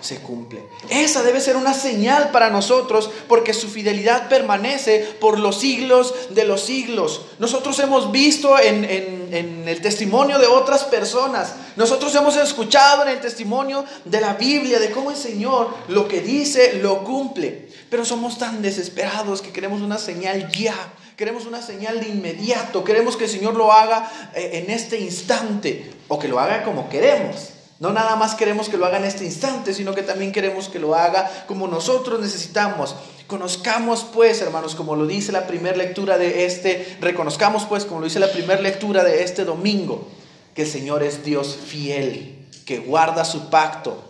se 0.00 0.16
cumple. 0.20 0.64
Esa 0.88 1.22
debe 1.22 1.40
ser 1.40 1.56
una 1.56 1.74
señal 1.74 2.30
para 2.30 2.50
nosotros 2.50 3.10
porque 3.28 3.54
su 3.54 3.68
fidelidad 3.68 4.28
permanece 4.28 5.16
por 5.20 5.38
los 5.38 5.60
siglos 5.60 6.14
de 6.30 6.44
los 6.44 6.62
siglos. 6.62 7.22
Nosotros 7.38 7.78
hemos 7.78 8.10
visto 8.10 8.58
en, 8.58 8.84
en, 8.84 9.68
el 9.68 9.80
testimonio 9.80 10.38
de 10.38 10.46
otras 10.46 10.84
personas, 10.84 11.54
nosotros 11.76 12.14
hemos 12.14 12.36
escuchado 12.36 13.02
en 13.02 13.10
el 13.10 13.20
testimonio 13.20 13.84
de 14.04 14.20
la 14.20 14.34
Biblia 14.34 14.78
de 14.78 14.90
cómo 14.90 15.10
el 15.10 15.16
Señor 15.16 15.74
lo 15.88 16.08
que 16.08 16.20
dice 16.20 16.74
lo 16.74 17.04
cumple. 17.04 17.68
Pero 17.88 18.04
somos 18.04 18.38
tan 18.38 18.62
desesperados 18.62 19.42
que 19.42 19.52
queremos 19.52 19.82
una 19.82 19.98
señal 19.98 20.50
ya. 20.52 20.74
Queremos 21.16 21.44
una 21.44 21.60
señal 21.60 22.00
de 22.00 22.08
inmediato. 22.08 22.82
Queremos 22.82 23.16
que 23.16 23.24
el 23.24 23.30
Señor 23.30 23.54
lo 23.54 23.72
haga 23.72 24.10
eh, 24.34 24.62
en 24.64 24.70
este 24.70 24.98
instante 24.98 25.92
o 26.08 26.18
que 26.18 26.28
lo 26.28 26.40
haga 26.40 26.62
como 26.62 26.88
queremos. 26.88 27.50
No 27.80 27.94
nada 27.94 28.14
más 28.14 28.34
queremos 28.34 28.68
que 28.68 28.76
lo 28.76 28.84
haga 28.84 28.98
en 28.98 29.06
este 29.06 29.24
instante, 29.24 29.72
sino 29.72 29.94
que 29.94 30.02
también 30.02 30.32
queremos 30.32 30.68
que 30.68 30.78
lo 30.78 30.94
haga 30.94 31.44
como 31.46 31.66
nosotros 31.66 32.20
necesitamos. 32.20 32.94
Conozcamos 33.26 34.04
pues, 34.12 34.42
hermanos, 34.42 34.74
como 34.74 34.96
lo 34.96 35.06
dice 35.06 35.32
la 35.32 35.46
primera 35.46 35.78
lectura 35.78 36.18
de 36.18 36.44
este, 36.44 36.98
reconozcamos 37.00 37.64
pues, 37.64 37.86
como 37.86 38.00
lo 38.00 38.04
dice 38.04 38.20
la 38.20 38.30
primera 38.30 38.60
lectura 38.60 39.02
de 39.02 39.22
este 39.22 39.46
domingo, 39.46 40.06
que 40.54 40.62
el 40.62 40.68
Señor 40.68 41.02
es 41.02 41.24
Dios 41.24 41.56
fiel, 41.56 42.46
que 42.66 42.80
guarda 42.80 43.24
su 43.24 43.48
pacto. 43.48 44.04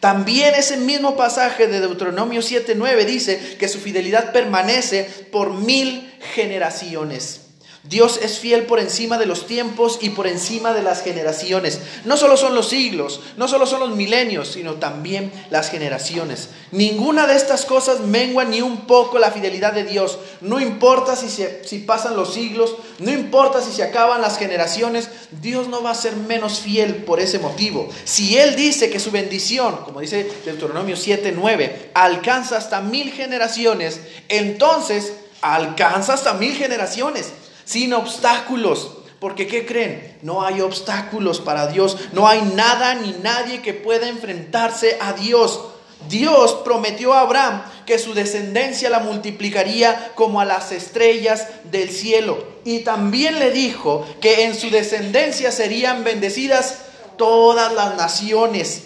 También 0.00 0.54
ese 0.54 0.78
mismo 0.78 1.14
pasaje 1.14 1.66
de 1.66 1.80
Deuteronomio 1.80 2.40
7:9 2.40 3.04
dice 3.04 3.56
que 3.58 3.68
su 3.68 3.78
fidelidad 3.78 4.32
permanece 4.32 5.04
por 5.30 5.52
mil 5.52 6.10
generaciones. 6.34 7.51
Dios 7.84 8.20
es 8.22 8.38
fiel 8.38 8.66
por 8.66 8.78
encima 8.78 9.18
de 9.18 9.26
los 9.26 9.48
tiempos 9.48 9.98
y 10.00 10.10
por 10.10 10.28
encima 10.28 10.72
de 10.72 10.84
las 10.84 11.02
generaciones. 11.02 11.80
No 12.04 12.16
solo 12.16 12.36
son 12.36 12.54
los 12.54 12.68
siglos, 12.68 13.20
no 13.36 13.48
solo 13.48 13.66
son 13.66 13.80
los 13.80 13.96
milenios, 13.96 14.52
sino 14.52 14.74
también 14.74 15.32
las 15.50 15.68
generaciones. 15.68 16.50
Ninguna 16.70 17.26
de 17.26 17.34
estas 17.34 17.64
cosas 17.64 17.98
mengua 17.98 18.44
ni 18.44 18.60
un 18.60 18.82
poco 18.82 19.18
la 19.18 19.32
fidelidad 19.32 19.72
de 19.72 19.82
Dios. 19.82 20.20
No 20.40 20.60
importa 20.60 21.16
si, 21.16 21.28
si 21.28 21.78
pasan 21.80 22.14
los 22.14 22.32
siglos, 22.32 22.76
no 23.00 23.10
importa 23.10 23.60
si 23.60 23.72
se 23.72 23.82
acaban 23.82 24.22
las 24.22 24.38
generaciones, 24.38 25.08
Dios 25.40 25.66
no 25.66 25.82
va 25.82 25.90
a 25.90 25.96
ser 25.96 26.14
menos 26.14 26.60
fiel 26.60 27.02
por 27.02 27.18
ese 27.18 27.40
motivo. 27.40 27.88
Si 28.04 28.38
Él 28.38 28.54
dice 28.54 28.90
que 28.90 29.00
su 29.00 29.10
bendición, 29.10 29.78
como 29.84 29.98
dice 29.98 30.30
Deuteronomio 30.44 30.94
7:9, 30.94 31.90
alcanza 31.94 32.58
hasta 32.58 32.80
mil 32.80 33.10
generaciones, 33.10 33.98
entonces 34.28 35.14
alcanza 35.40 36.14
hasta 36.14 36.34
mil 36.34 36.54
generaciones 36.54 37.32
sin 37.64 37.92
obstáculos. 37.94 38.98
Porque 39.20 39.46
¿qué 39.46 39.64
creen? 39.64 40.18
No 40.22 40.42
hay 40.42 40.60
obstáculos 40.60 41.40
para 41.40 41.68
Dios. 41.68 41.96
No 42.12 42.26
hay 42.26 42.42
nada 42.56 42.94
ni 42.94 43.12
nadie 43.22 43.62
que 43.62 43.72
pueda 43.72 44.08
enfrentarse 44.08 44.98
a 45.00 45.12
Dios. 45.12 45.60
Dios 46.08 46.58
prometió 46.64 47.14
a 47.14 47.20
Abraham 47.20 47.62
que 47.86 47.98
su 47.98 48.14
descendencia 48.14 48.90
la 48.90 49.00
multiplicaría 49.00 50.12
como 50.14 50.40
a 50.40 50.44
las 50.44 50.72
estrellas 50.72 51.46
del 51.70 51.90
cielo. 51.90 52.44
Y 52.64 52.80
también 52.80 53.38
le 53.38 53.50
dijo 53.50 54.06
que 54.20 54.44
en 54.44 54.54
su 54.54 54.70
descendencia 54.70 55.52
serían 55.52 56.04
bendecidas 56.04 56.78
todas 57.16 57.72
las 57.72 57.96
naciones. 57.96 58.84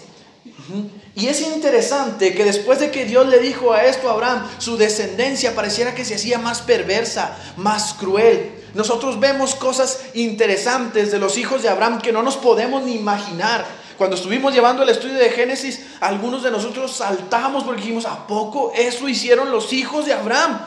Y 1.15 1.27
es 1.27 1.41
interesante 1.41 2.33
que 2.33 2.43
después 2.43 2.79
de 2.79 2.91
que 2.91 3.05
Dios 3.05 3.27
le 3.27 3.39
dijo 3.39 3.73
a 3.73 3.85
esto 3.85 4.09
a 4.09 4.13
Abraham, 4.13 4.47
su 4.59 4.77
descendencia 4.77 5.55
pareciera 5.55 5.95
que 5.95 6.05
se 6.05 6.15
hacía 6.15 6.37
más 6.37 6.61
perversa, 6.61 7.35
más 7.55 7.93
cruel. 7.93 8.51
Nosotros 8.77 9.19
vemos 9.19 9.55
cosas 9.55 10.01
interesantes 10.13 11.11
de 11.11 11.17
los 11.17 11.39
hijos 11.39 11.63
de 11.63 11.69
Abraham 11.69 11.99
que 11.99 12.11
no 12.11 12.21
nos 12.21 12.37
podemos 12.37 12.83
ni 12.83 12.93
imaginar. 12.93 13.65
Cuando 13.97 14.15
estuvimos 14.15 14.53
llevando 14.53 14.83
el 14.83 14.89
estudio 14.89 15.15
de 15.15 15.31
Génesis, 15.31 15.81
algunos 15.99 16.43
de 16.43 16.51
nosotros 16.51 16.91
saltamos 16.91 17.63
porque 17.63 17.81
dijimos, 17.81 18.05
¿a 18.05 18.27
poco 18.27 18.71
eso 18.75 19.09
hicieron 19.09 19.51
los 19.51 19.73
hijos 19.73 20.05
de 20.05 20.13
Abraham? 20.13 20.59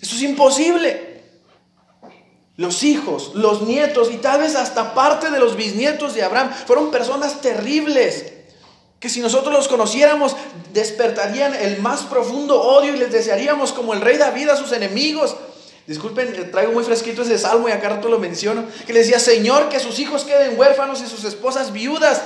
Eso 0.00 0.14
es 0.14 0.22
imposible. 0.22 1.24
Los 2.56 2.84
hijos, 2.84 3.32
los 3.34 3.62
nietos 3.62 4.12
y 4.12 4.18
tal 4.18 4.42
vez 4.42 4.54
hasta 4.54 4.94
parte 4.94 5.30
de 5.30 5.40
los 5.40 5.56
bisnietos 5.56 6.14
de 6.14 6.22
Abraham 6.22 6.52
fueron 6.64 6.92
personas 6.92 7.40
terribles 7.40 8.34
que 9.00 9.08
si 9.08 9.20
nosotros 9.20 9.52
los 9.52 9.66
conociéramos 9.66 10.36
despertarían 10.72 11.54
el 11.56 11.80
más 11.80 12.02
profundo 12.02 12.62
odio 12.62 12.94
y 12.94 12.98
les 12.98 13.10
desearíamos 13.10 13.72
como 13.72 13.94
el 13.94 14.00
rey 14.00 14.16
David 14.16 14.50
a 14.50 14.56
sus 14.56 14.70
enemigos. 14.70 15.34
Disculpen, 15.90 16.52
traigo 16.52 16.70
muy 16.70 16.84
fresquito 16.84 17.22
ese 17.22 17.36
salmo 17.36 17.68
y 17.68 17.72
acá 17.72 17.88
rato 17.88 18.08
lo 18.08 18.20
menciono. 18.20 18.64
Que 18.86 18.92
le 18.92 19.00
decía, 19.00 19.18
Señor, 19.18 19.68
que 19.68 19.80
sus 19.80 19.98
hijos 19.98 20.22
queden 20.22 20.56
huérfanos 20.56 21.02
y 21.02 21.06
sus 21.08 21.24
esposas 21.24 21.72
viudas. 21.72 22.22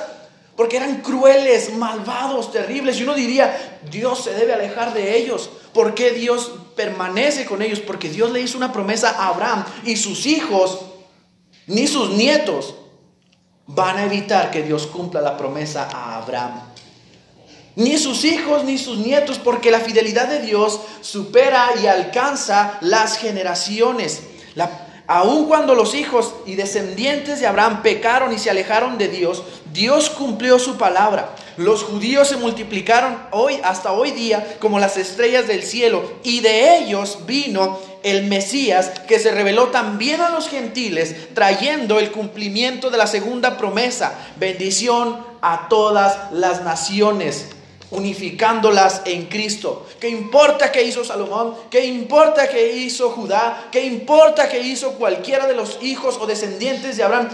Porque 0.55 0.77
eran 0.77 1.01
crueles, 1.01 1.73
malvados, 1.73 2.53
terribles. 2.53 3.01
Y 3.01 3.05
uno 3.05 3.15
diría, 3.15 3.81
Dios 3.91 4.23
se 4.23 4.35
debe 4.35 4.53
alejar 4.53 4.93
de 4.93 5.17
ellos. 5.17 5.49
¿Por 5.73 5.95
qué 5.95 6.11
Dios 6.11 6.53
permanece 6.77 7.47
con 7.47 7.63
ellos? 7.63 7.81
Porque 7.81 8.11
Dios 8.11 8.31
le 8.33 8.43
hizo 8.43 8.59
una 8.59 8.71
promesa 8.71 9.09
a 9.19 9.29
Abraham 9.29 9.65
y 9.87 9.97
sus 9.97 10.27
hijos, 10.27 10.81
ni 11.67 11.87
sus 11.87 12.11
nietos, 12.11 12.75
van 13.67 13.97
a 13.97 14.05
evitar 14.05 14.51
que 14.51 14.63
Dios 14.63 14.87
cumpla 14.89 15.23
la 15.23 15.39
promesa 15.39 15.89
a 15.91 16.19
Abraham 16.19 16.74
ni 17.77 17.99
sus 17.99 18.25
hijos 18.25 18.65
ni 18.65 18.79
sus 18.79 18.99
nietos, 18.99 19.39
porque 19.39 19.71
la 19.71 19.81
fidelidad 19.81 20.29
de 20.29 20.41
Dios 20.41 20.81
supera 21.01 21.71
y 21.83 21.87
alcanza 21.87 22.79
las 22.81 23.19
generaciones. 23.19 24.23
aun 25.07 25.47
cuando 25.47 25.75
los 25.75 25.95
hijos 25.95 26.33
y 26.47 26.55
descendientes 26.55 27.39
de 27.39 27.47
Abraham 27.47 27.83
pecaron 27.83 28.33
y 28.33 28.39
se 28.39 28.49
alejaron 28.49 28.97
de 28.97 29.09
Dios, 29.09 29.43
Dios 29.71 30.09
cumplió 30.09 30.59
su 30.59 30.77
palabra. 30.77 31.35
Los 31.59 31.83
judíos 31.83 32.29
se 32.29 32.37
multiplicaron 32.37 33.19
hoy 33.31 33.61
hasta 33.63 33.93
hoy 33.93 34.13
día 34.13 34.57
como 34.61 34.79
las 34.79 34.97
estrellas 34.97 35.47
del 35.47 35.63
cielo 35.63 36.03
y 36.23 36.41
de 36.41 36.79
ellos 36.79 37.19
vino 37.27 37.79
el 38.03 38.25
Mesías 38.25 38.91
que 39.07 39.19
se 39.19 39.31
reveló 39.31 39.69
también 39.69 40.21
a 40.21 40.31
los 40.31 40.49
gentiles 40.49 41.35
trayendo 41.35 41.99
el 41.99 42.11
cumplimiento 42.11 42.91
de 42.91 42.99
la 42.99 43.07
segunda 43.07 43.59
promesa, 43.59 44.15
bendición 44.37 45.19
a 45.43 45.69
todas 45.69 46.33
las 46.33 46.63
naciones 46.63 47.54
unificándolas 47.95 49.03
en 49.05 49.27
Cristo. 49.27 49.87
¿Qué 50.01 50.09
importa 50.09 50.71
que 50.73 50.83
hizo 50.83 51.05
Salomón? 51.05 51.55
¿Qué 51.71 51.85
importa 51.85 52.49
que 52.49 52.77
hizo 52.77 53.11
Judá? 53.11 53.69
¿Qué 53.71 53.85
importa 53.85 54.49
que 54.49 54.61
hizo 54.61 54.93
cualquiera 54.93 55.47
de 55.47 55.55
los 55.55 55.79
hijos 55.83 56.19
o 56.21 56.27
descendientes 56.27 56.97
de 56.97 57.03
Abraham? 57.03 57.29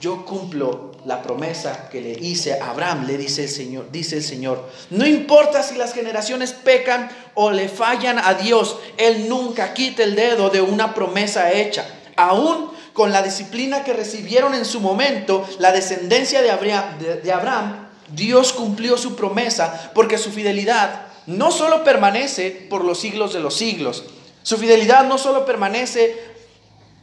Yo 0.00 0.24
cumplo 0.24 0.92
la 1.04 1.22
promesa 1.22 1.88
que 1.90 2.00
le 2.00 2.10
hice 2.10 2.54
a 2.54 2.70
Abraham, 2.70 3.06
le 3.06 3.16
dice 3.16 3.44
el 3.44 3.48
Señor, 3.48 3.90
dice 3.92 4.16
el 4.16 4.22
Señor. 4.22 4.68
No 4.90 5.06
importa 5.06 5.62
si 5.62 5.76
las 5.76 5.94
generaciones 5.94 6.52
pecan 6.52 7.10
o 7.34 7.50
le 7.50 7.68
fallan 7.68 8.18
a 8.18 8.34
Dios, 8.34 8.76
Él 8.96 9.28
nunca 9.28 9.74
quita 9.74 10.02
el 10.02 10.14
dedo 10.14 10.50
de 10.50 10.60
una 10.60 10.94
promesa 10.94 11.52
hecha. 11.52 11.86
Aún 12.16 12.70
con 12.92 13.10
la 13.10 13.22
disciplina 13.22 13.84
que 13.84 13.92
recibieron 13.92 14.54
en 14.54 14.64
su 14.64 14.80
momento, 14.80 15.46
la 15.58 15.72
descendencia 15.72 16.42
de 16.42 16.50
Abraham 16.50 17.81
Dios 18.14 18.52
cumplió 18.52 18.96
su 18.96 19.16
promesa 19.16 19.92
porque 19.94 20.18
su 20.18 20.30
fidelidad 20.30 21.06
no 21.26 21.50
solo 21.50 21.84
permanece 21.84 22.50
por 22.50 22.84
los 22.84 22.98
siglos 22.98 23.32
de 23.32 23.40
los 23.40 23.54
siglos, 23.54 24.04
su 24.42 24.56
fidelidad 24.56 25.06
no 25.06 25.18
solo 25.18 25.44
permanece 25.44 26.18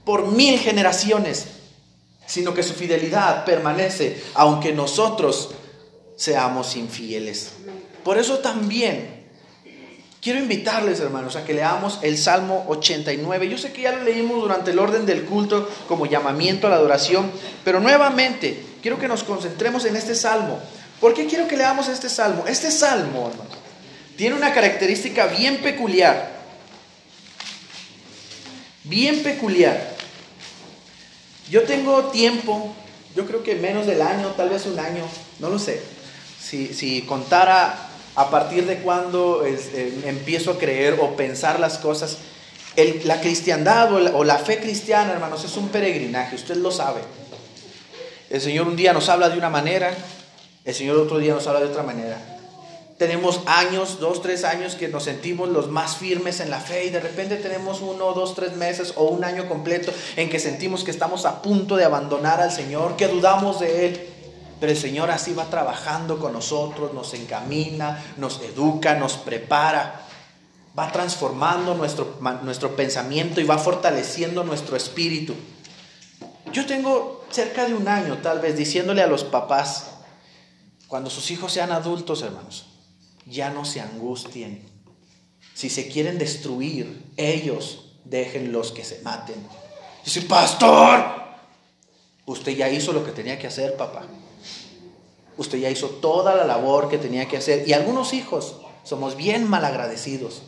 por 0.04 0.28
mil 0.28 0.60
generaciones, 0.60 1.48
sino 2.25 2.54
que 2.54 2.63
su 2.63 2.74
fidelidad 2.74 3.46
permanece 3.46 4.22
aunque 4.34 4.74
nosotros 4.74 5.51
seamos 6.16 6.75
infieles. 6.75 7.54
Por 8.04 8.18
eso 8.18 8.39
también 8.39 9.25
quiero 10.22 10.39
invitarles, 10.39 11.00
hermanos, 11.00 11.36
a 11.36 11.46
que 11.46 11.54
leamos 11.54 12.00
el 12.01 12.18
Salmo 12.18 12.66
89. 12.68 13.50
Yo 13.50 13.58
sé 13.58 13.72
que 13.72 13.84
ya 13.84 13.94
lo 13.94 14.04
leímos 14.04 14.42
durante 14.42 14.72
el 14.72 14.80
orden 14.80 15.06
del 15.06 15.24
culto 15.24 15.70
como 15.88 16.06
llamamiento 16.06 16.68
a 16.68 16.70
la 16.70 16.75
adoración, 16.75 17.32
pero 17.63 17.80
nuevamente 17.80 18.63
quiero 18.82 19.00
que 19.00 19.08
nos 19.08 19.24
concentremos 19.24 19.86
en 19.86 19.96
este 19.96 20.16
salmo. 20.16 20.60
¿Por 21.00 21.13
qué 21.13 21.27
quiero 21.27 21.48
que 21.48 21.56
leamos 21.56 21.88
este 21.88 22.10
salmo? 22.10 22.46
Este 22.48 22.72
salmo, 22.72 23.29
hermanos, 23.29 23.58
tiene 24.18 24.36
una 24.36 24.53
característica 24.53 25.27
bien 25.27 25.58
peculiar. 25.58 26.29
Bien 28.84 29.24
peculiar. 29.24 29.96
Yo 31.50 31.63
tengo 31.63 32.06
tiempo, 32.06 32.74
yo 33.15 33.25
creo 33.25 33.44
que 33.44 33.56
menos 33.56 33.88
del 33.88 34.01
año, 34.01 34.27
tal 34.36 34.50
vez 34.50 34.65
un 34.65 34.77
año, 34.77 35.06
no 35.39 35.50
lo 35.50 35.58
sé. 35.58 35.82
Si, 36.41 36.74
si 36.74 37.01
contara 37.03 37.89
a 38.15 38.29
partir 38.29 38.65
de 38.65 38.79
cuando 38.79 39.46
eh, 39.46 40.01
empiezo 40.06 40.51
a 40.51 40.58
creer 40.58 40.98
o 41.00 41.15
pensar 41.15 41.60
las 41.60 41.77
cosas, 41.77 42.18
la 43.03 43.20
cristiandad 43.20 43.91
o 43.94 44.24
la 44.24 44.38
fe 44.38 44.60
cristiana, 44.60 45.13
hermanos, 45.13 45.44
es 45.44 45.56
un 45.58 45.70
peregrinaje, 45.70 46.36
usted 46.36 46.56
lo 46.58 46.72
sabe. 46.72 47.01
El 48.29 48.41
Señor 48.41 48.68
un 48.68 48.75
día 48.75 48.94
nos 48.94 49.10
habla 49.10 49.29
de 49.29 49.38
una 49.38 49.50
manera, 49.50 49.96
el 50.66 50.75
Señor 50.75 50.98
otro 50.98 51.20
día 51.20 51.34
nos 51.34 51.48
habla 51.48 51.62
de 51.62 51.68
otra 51.68 51.84
manera. 51.84 52.39
Tenemos 53.00 53.39
años, 53.46 54.01
dos, 54.01 54.22
tres 54.22 54.44
años 54.44 54.75
que 54.75 54.89
nos 54.89 55.06
sentimos 55.06 55.48
los 55.48 55.70
más 55.70 55.96
firmes 55.96 56.42
en 56.42 56.50
la 56.50 56.60
fe 56.60 56.84
y 56.84 56.89
de 56.89 57.00
repente 57.00 57.38
tenemos 57.38 57.80
uno, 57.80 58.12
dos, 58.12 58.36
tres 58.36 58.58
meses 58.58 58.94
o 58.98 59.06
un 59.06 59.24
año 59.24 59.48
completo 59.48 59.94
en 60.18 60.30
que 60.30 60.38
sentimos 60.38 60.84
que 60.84 60.92
estamos 60.92 61.25
a 61.25 61.42
punto 61.42 61.78
de 61.78 61.86
abandonar 61.86 62.42
al 62.42 62.51
Señor, 62.51 62.98
que 62.98 63.08
dudamos 63.08 63.62
de 63.62 63.86
Él. 63.86 64.08
Pero 64.60 64.74
el 64.74 64.78
Señor 64.78 65.12
así 65.12 65.34
va 65.34 65.46
trabajando 65.46 66.20
con 66.20 66.34
nosotros, 66.34 66.94
nos 66.94 67.13
encamina, 67.13 68.04
nos 68.18 68.42
educa, 68.42 68.96
nos 68.96 69.13
prepara, 69.13 70.01
va 70.78 70.92
transformando 70.92 71.75
nuestro, 71.75 72.18
nuestro 72.44 72.75
pensamiento 72.75 73.39
y 73.39 73.46
va 73.46 73.58
fortaleciendo 73.58 74.44
nuestro 74.44 74.75
espíritu. 74.75 75.36
Yo 76.51 76.66
tengo 76.66 77.25
cerca 77.30 77.66
de 77.66 77.75
un 77.75 77.88
año 77.88 78.18
tal 78.22 78.39
vez 78.39 78.58
diciéndole 78.58 79.01
a 79.01 79.08
los 79.08 79.24
papás, 79.24 79.99
cuando 80.89 81.12
sus 81.12 81.29
hijos 81.29 81.53
sean 81.53 81.72
adultos, 81.72 82.24
hermanos, 82.24 82.65
ya 83.27 83.51
no 83.51 83.63
se 83.63 83.79
angustien. 83.79 84.67
Si 85.53 85.69
se 85.69 85.88
quieren 85.88 86.17
destruir, 86.17 87.05
ellos 87.15 87.93
déjenlos 88.05 88.72
que 88.72 88.84
se 88.84 89.00
maten. 89.03 89.36
Dice, 90.03 90.24
pastor, 90.24 91.05
usted 92.25 92.53
ya 92.58 92.69
hizo 92.69 92.91
lo 92.91 93.05
que 93.05 93.12
tenía 93.12 93.38
que 93.38 93.46
hacer, 93.46 93.77
papá. 93.77 94.08
Usted 95.38 95.60
ya 95.60 95.69
hizo 95.69 95.89
toda 95.89 96.34
la 96.34 96.43
labor 96.43 96.89
que 96.89 96.98
tenía 96.98 97.27
que 97.27 97.38
hacer. 97.38 97.69
Y 97.69 97.74
algunos 97.74 98.13
hijos 98.13 98.55
somos 98.84 99.15
bien 99.15 99.48
malagradecidos. 99.48 100.41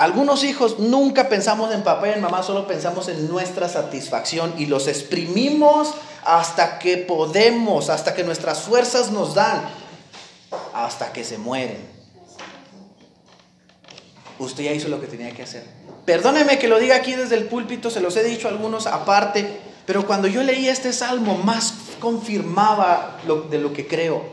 Algunos 0.00 0.44
hijos 0.44 0.78
nunca 0.78 1.28
pensamos 1.28 1.74
en 1.74 1.82
papá 1.82 2.08
y 2.08 2.12
en 2.12 2.22
mamá, 2.22 2.42
solo 2.42 2.66
pensamos 2.66 3.08
en 3.08 3.28
nuestra 3.28 3.68
satisfacción 3.68 4.54
y 4.56 4.64
los 4.64 4.88
exprimimos 4.88 5.92
hasta 6.24 6.78
que 6.78 6.96
podemos, 6.96 7.90
hasta 7.90 8.14
que 8.14 8.24
nuestras 8.24 8.62
fuerzas 8.62 9.12
nos 9.12 9.34
dan 9.34 9.60
hasta 10.72 11.12
que 11.12 11.22
se 11.22 11.36
mueren. 11.36 11.86
Usted 14.38 14.64
ya 14.64 14.72
hizo 14.72 14.88
lo 14.88 15.02
que 15.02 15.06
tenía 15.06 15.32
que 15.32 15.42
hacer. 15.42 15.64
Perdóneme 16.06 16.58
que 16.58 16.68
lo 16.68 16.78
diga 16.78 16.96
aquí 16.96 17.12
desde 17.12 17.34
el 17.34 17.44
púlpito, 17.44 17.90
se 17.90 18.00
los 18.00 18.16
he 18.16 18.24
dicho 18.24 18.48
a 18.48 18.52
algunos 18.52 18.86
aparte, 18.86 19.60
pero 19.84 20.06
cuando 20.06 20.28
yo 20.28 20.42
leí 20.42 20.66
este 20.66 20.94
salmo 20.94 21.36
más 21.36 21.74
confirmaba 22.00 23.18
de 23.50 23.58
lo 23.58 23.74
que 23.74 23.86
creo. 23.86 24.24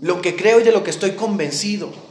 Lo 0.00 0.20
que 0.20 0.34
creo 0.34 0.58
y 0.58 0.64
de 0.64 0.72
lo 0.72 0.82
que 0.82 0.90
estoy 0.90 1.12
convencido. 1.12 2.05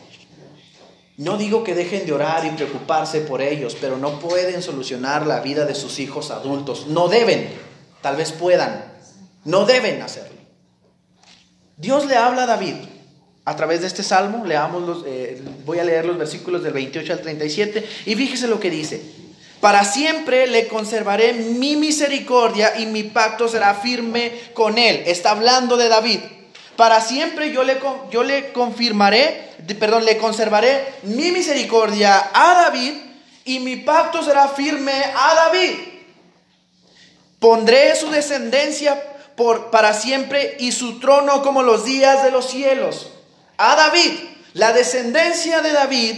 No 1.17 1.37
digo 1.37 1.63
que 1.63 1.75
dejen 1.75 2.05
de 2.05 2.13
orar 2.13 2.45
y 2.45 2.49
preocuparse 2.49 3.21
por 3.21 3.41
ellos, 3.41 3.77
pero 3.79 3.97
no 3.97 4.19
pueden 4.19 4.61
solucionar 4.61 5.25
la 5.25 5.39
vida 5.39 5.65
de 5.65 5.75
sus 5.75 5.99
hijos 5.99 6.29
adultos. 6.29 6.87
No 6.87 7.07
deben, 7.07 7.49
tal 8.01 8.17
vez 8.17 8.33
puedan, 8.33 8.93
no 9.45 9.65
deben 9.65 10.01
hacerlo. 10.01 10.35
Dios 11.77 12.05
le 12.05 12.17
habla 12.17 12.43
a 12.43 12.47
David 12.47 12.75
a 13.45 13.55
través 13.55 13.81
de 13.81 13.87
este 13.87 14.01
salmo, 14.01 14.43
eh, 15.05 15.41
voy 15.65 15.79
a 15.79 15.83
leer 15.83 16.05
los 16.05 16.17
versículos 16.17 16.63
del 16.63 16.73
28 16.73 17.13
al 17.13 17.21
37 17.21 17.87
y 18.07 18.15
fíjese 18.15 18.47
lo 18.47 18.59
que 18.59 18.71
dice. 18.71 19.01
Para 19.61 19.83
siempre 19.83 20.47
le 20.47 20.67
conservaré 20.67 21.33
mi 21.33 21.75
misericordia 21.75 22.79
y 22.79 22.87
mi 22.87 23.03
pacto 23.03 23.47
será 23.47 23.75
firme 23.75 24.31
con 24.53 24.77
él. 24.77 25.03
Está 25.05 25.31
hablando 25.31 25.77
de 25.77 25.89
David. 25.89 26.19
Para 26.75 27.01
siempre 27.01 27.51
yo 27.51 27.63
le, 27.63 27.79
yo 28.11 28.23
le 28.23 28.51
confirmaré, 28.51 29.53
perdón, 29.79 30.05
le 30.05 30.17
conservaré 30.17 30.85
mi 31.03 31.31
misericordia 31.31 32.31
a 32.33 32.53
David 32.63 32.93
y 33.45 33.59
mi 33.59 33.77
pacto 33.77 34.23
será 34.23 34.49
firme 34.49 34.91
a 34.91 35.33
David. 35.35 35.71
Pondré 37.39 37.95
su 37.95 38.09
descendencia 38.09 39.01
por, 39.35 39.69
para 39.69 39.93
siempre 39.93 40.57
y 40.59 40.71
su 40.71 40.99
trono 40.99 41.41
como 41.43 41.63
los 41.63 41.85
días 41.85 42.23
de 42.23 42.31
los 42.31 42.49
cielos 42.49 43.11
a 43.57 43.75
David. 43.75 44.11
La 44.53 44.73
descendencia 44.73 45.61
de 45.61 45.71
David 45.71 46.15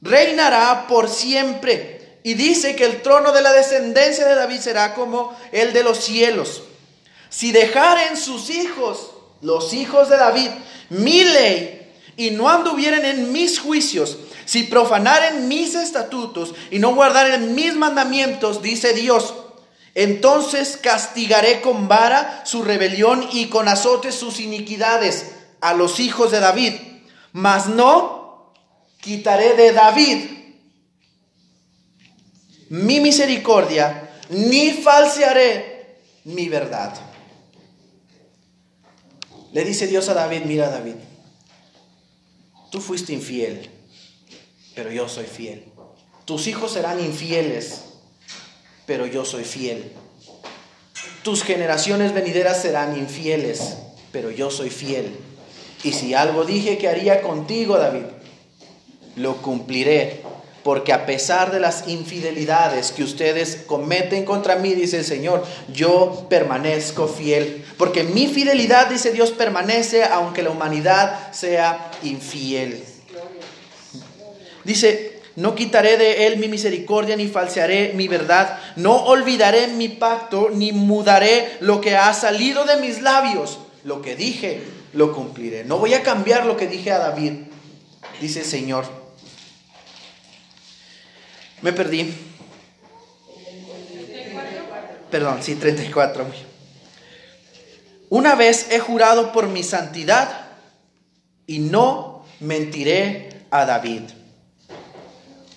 reinará 0.00 0.86
por 0.88 1.08
siempre. 1.08 2.18
Y 2.24 2.34
dice 2.34 2.76
que 2.76 2.84
el 2.84 3.02
trono 3.02 3.32
de 3.32 3.42
la 3.42 3.52
descendencia 3.52 4.26
de 4.26 4.34
David 4.34 4.60
será 4.60 4.94
como 4.94 5.36
el 5.50 5.72
de 5.72 5.82
los 5.82 5.98
cielos. 5.98 6.62
Si 7.30 7.50
dejaren 7.50 8.16
sus 8.16 8.50
hijos, 8.50 9.11
los 9.42 9.74
hijos 9.74 10.08
de 10.08 10.16
David, 10.16 10.48
mi 10.88 11.22
ley, 11.22 11.78
y 12.16 12.30
no 12.30 12.48
anduvieren 12.48 13.04
en 13.04 13.32
mis 13.32 13.58
juicios, 13.58 14.16
si 14.44 14.64
profanaren 14.64 15.48
mis 15.48 15.74
estatutos 15.74 16.54
y 16.70 16.78
no 16.78 16.94
guardaren 16.94 17.54
mis 17.54 17.74
mandamientos, 17.74 18.62
dice 18.62 18.92
Dios, 18.92 19.34
entonces 19.94 20.78
castigaré 20.80 21.60
con 21.60 21.88
vara 21.88 22.42
su 22.46 22.62
rebelión 22.62 23.28
y 23.32 23.46
con 23.46 23.68
azotes 23.68 24.14
sus 24.14 24.40
iniquidades 24.40 25.32
a 25.60 25.74
los 25.74 26.00
hijos 26.00 26.30
de 26.32 26.40
David, 26.40 26.74
mas 27.32 27.66
no 27.66 28.52
quitaré 29.00 29.54
de 29.54 29.72
David 29.72 30.18
mi 32.68 33.00
misericordia, 33.00 34.10
ni 34.30 34.70
falsearé 34.70 35.98
mi 36.24 36.48
verdad. 36.48 37.11
Le 39.52 39.64
dice 39.64 39.86
Dios 39.86 40.08
a 40.08 40.14
David, 40.14 40.42
mira 40.46 40.70
David, 40.70 40.94
tú 42.70 42.80
fuiste 42.80 43.12
infiel, 43.12 43.68
pero 44.74 44.90
yo 44.90 45.08
soy 45.08 45.26
fiel. 45.26 45.64
Tus 46.24 46.46
hijos 46.46 46.72
serán 46.72 47.00
infieles, 47.00 47.82
pero 48.86 49.06
yo 49.06 49.24
soy 49.26 49.44
fiel. 49.44 49.92
Tus 51.22 51.44
generaciones 51.44 52.14
venideras 52.14 52.62
serán 52.62 52.96
infieles, 52.96 53.76
pero 54.10 54.30
yo 54.30 54.50
soy 54.50 54.70
fiel. 54.70 55.16
Y 55.84 55.92
si 55.92 56.14
algo 56.14 56.44
dije 56.44 56.78
que 56.78 56.88
haría 56.88 57.20
contigo, 57.20 57.76
David, 57.76 58.06
lo 59.16 59.36
cumpliré. 59.42 60.22
Porque 60.62 60.92
a 60.92 61.06
pesar 61.06 61.50
de 61.50 61.58
las 61.58 61.88
infidelidades 61.88 62.92
que 62.92 63.02
ustedes 63.02 63.62
cometen 63.66 64.24
contra 64.24 64.56
mí, 64.56 64.74
dice 64.74 64.98
el 64.98 65.04
Señor, 65.04 65.44
yo 65.72 66.26
permanezco 66.28 67.08
fiel. 67.08 67.64
Porque 67.76 68.04
mi 68.04 68.28
fidelidad, 68.28 68.88
dice 68.88 69.10
Dios, 69.12 69.32
permanece 69.32 70.04
aunque 70.04 70.42
la 70.42 70.50
humanidad 70.50 71.32
sea 71.32 71.90
infiel. 72.04 72.84
Dice, 74.64 75.20
no 75.34 75.54
quitaré 75.54 75.96
de 75.96 76.26
él 76.26 76.36
mi 76.36 76.46
misericordia, 76.46 77.16
ni 77.16 77.26
falsearé 77.26 77.92
mi 77.94 78.06
verdad. 78.06 78.58
No 78.76 79.04
olvidaré 79.06 79.66
mi 79.66 79.88
pacto, 79.88 80.50
ni 80.52 80.72
mudaré 80.72 81.56
lo 81.60 81.80
que 81.80 81.96
ha 81.96 82.12
salido 82.14 82.64
de 82.64 82.76
mis 82.76 83.02
labios. 83.02 83.58
Lo 83.82 84.00
que 84.00 84.14
dije, 84.14 84.60
lo 84.92 85.12
cumpliré. 85.12 85.64
No 85.64 85.78
voy 85.78 85.94
a 85.94 86.02
cambiar 86.02 86.46
lo 86.46 86.56
que 86.56 86.68
dije 86.68 86.92
a 86.92 86.98
David, 86.98 87.32
dice 88.20 88.40
el 88.40 88.46
Señor. 88.46 89.01
Me 91.62 91.72
perdí. 91.72 92.12
Perdón, 95.10 95.42
sí, 95.42 95.54
34. 95.54 96.26
Una 98.08 98.34
vez 98.34 98.70
he 98.70 98.78
jurado 98.78 99.32
por 99.32 99.46
mi 99.46 99.62
santidad 99.62 100.48
y 101.46 101.60
no 101.60 102.24
mentiré 102.40 103.44
a 103.50 103.64
David. 103.64 104.02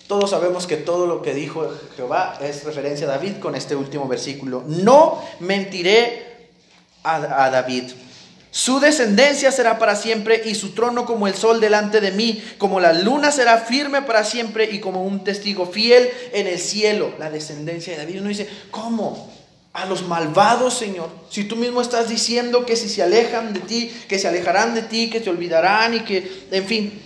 Todos 0.07 0.29
sabemos 0.29 0.67
que 0.67 0.77
todo 0.77 1.07
lo 1.07 1.23
que 1.23 1.33
dijo 1.33 1.67
Jehová 1.95 2.37
es 2.39 2.63
referencia 2.63 3.07
a 3.07 3.11
David 3.11 3.39
con 3.39 3.55
este 3.55 3.75
último 3.75 4.07
versículo. 4.07 4.63
No 4.67 5.23
mentiré 5.39 6.51
a, 7.03 7.45
a 7.45 7.49
David. 7.49 7.91
Su 8.55 8.79
descendencia 8.79 9.51
será 9.51 9.77
para 9.77 9.97
siempre 9.97 10.43
y 10.45 10.55
su 10.55 10.69
trono 10.69 11.03
como 11.03 11.27
el 11.27 11.35
sol 11.35 11.59
delante 11.59 11.99
de 11.99 12.11
mí, 12.11 12.41
como 12.57 12.79
la 12.79 12.93
luna 12.93 13.29
será 13.29 13.57
firme 13.57 14.01
para 14.03 14.23
siempre 14.23 14.69
y 14.71 14.79
como 14.79 15.03
un 15.03 15.25
testigo 15.25 15.65
fiel 15.65 16.09
en 16.31 16.47
el 16.47 16.57
cielo. 16.57 17.13
La 17.19 17.29
descendencia 17.29 17.91
de 17.91 17.99
David. 17.99 18.21
Uno 18.21 18.29
dice, 18.29 18.47
¿cómo? 18.71 19.29
A 19.73 19.85
los 19.85 20.07
malvados, 20.07 20.73
Señor. 20.73 21.09
Si 21.29 21.43
tú 21.43 21.57
mismo 21.57 21.81
estás 21.81 22.07
diciendo 22.07 22.65
que 22.65 22.77
si 22.77 22.87
se 22.87 23.03
alejan 23.03 23.53
de 23.53 23.59
ti, 23.59 23.91
que 24.07 24.19
se 24.19 24.29
alejarán 24.29 24.73
de 24.73 24.83
ti, 24.83 25.09
que 25.09 25.19
te 25.19 25.29
olvidarán 25.29 25.93
y 25.93 25.99
que, 26.05 26.45
en 26.49 26.65
fin. 26.65 27.01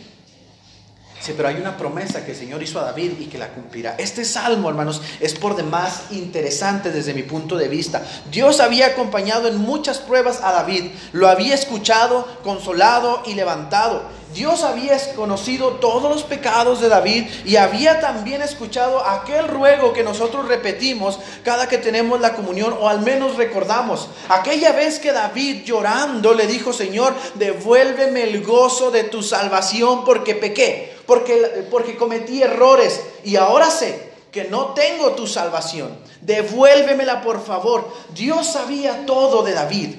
Sí, 1.22 1.34
pero 1.36 1.50
hay 1.50 1.56
una 1.56 1.76
promesa 1.76 2.24
que 2.26 2.32
el 2.32 2.38
Señor 2.38 2.64
hizo 2.64 2.80
a 2.80 2.84
David 2.84 3.14
y 3.20 3.26
que 3.26 3.38
la 3.38 3.50
cumplirá. 3.50 3.96
Este 3.98 4.24
salmo, 4.24 4.70
hermanos, 4.70 5.02
es 5.20 5.34
por 5.36 5.56
demás 5.56 6.04
interesante 6.12 6.92
desde 6.92 7.14
mi 7.14 7.24
punto 7.24 7.58
de 7.58 7.68
vista. 7.68 8.06
Dios 8.32 8.62
había 8.62 8.88
acompañado 8.88 9.48
en 9.50 9.58
muchas 9.58 9.98
pruebas 9.98 10.40
a 10.42 10.54
David, 10.54 10.92
lo 11.12 11.28
había 11.28 11.56
escuchado, 11.56 12.26
consolado 12.44 13.24
y 13.26 13.34
levantado. 13.34 14.19
Dios 14.34 14.64
había 14.64 14.98
conocido 15.16 15.74
todos 15.74 16.12
los 16.12 16.24
pecados 16.24 16.82
de 16.82 16.90
David 16.90 17.26
y 17.46 17.56
había 17.56 18.00
también 18.00 18.42
escuchado 18.42 19.04
aquel 19.06 19.48
ruego 19.48 19.94
que 19.94 20.04
nosotros 20.04 20.48
repetimos 20.48 21.20
cada 21.44 21.68
que 21.68 21.78
tenemos 21.78 22.20
la 22.20 22.36
comunión 22.36 22.76
o 22.80 22.90
al 22.90 23.02
menos 23.02 23.36
recordamos. 23.36 24.08
Aquella 24.30 24.72
vez 24.74 25.00
que 25.00 25.12
David 25.12 25.64
llorando 25.66 26.34
le 26.34 26.48
dijo, 26.48 26.74
Señor, 26.74 27.14
devuélveme 27.36 28.24
el 28.24 28.44
gozo 28.44 28.92
de 28.92 29.04
tu 29.06 29.24
salvación 29.24 30.06
porque 30.06 30.36
pequé 30.36 31.00
porque, 31.10 31.68
porque 31.72 31.98
cometí 31.98 32.44
errores 32.44 33.02
y 33.24 33.36
ahora 33.36 33.72
sé 33.72 34.12
que 34.32 34.44
no 34.44 34.76
tengo 34.76 35.14
tu 35.14 35.26
salvación. 35.26 35.98
Devuélvemela 36.22 37.24
por 37.24 37.44
favor. 37.44 37.92
Dios 38.14 38.46
sabía 38.46 39.08
todo 39.08 39.42
de 39.42 39.54
David. 39.54 39.96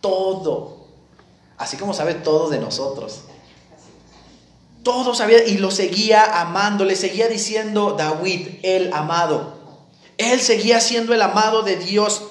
Todo. 0.00 0.75
Así 1.58 1.76
como 1.76 1.94
sabe 1.94 2.14
todo 2.14 2.50
de 2.50 2.58
nosotros. 2.58 3.22
Todo 4.82 5.14
sabía 5.14 5.44
y 5.44 5.58
lo 5.58 5.70
seguía 5.70 6.40
amando, 6.40 6.84
le 6.84 6.96
seguía 6.96 7.28
diciendo 7.28 7.96
David, 7.98 8.60
el 8.62 8.92
amado. 8.92 9.54
Él 10.18 10.40
seguía 10.40 10.80
siendo 10.80 11.12
el 11.12 11.22
amado 11.22 11.62
de 11.62 11.76
Dios. 11.76 12.22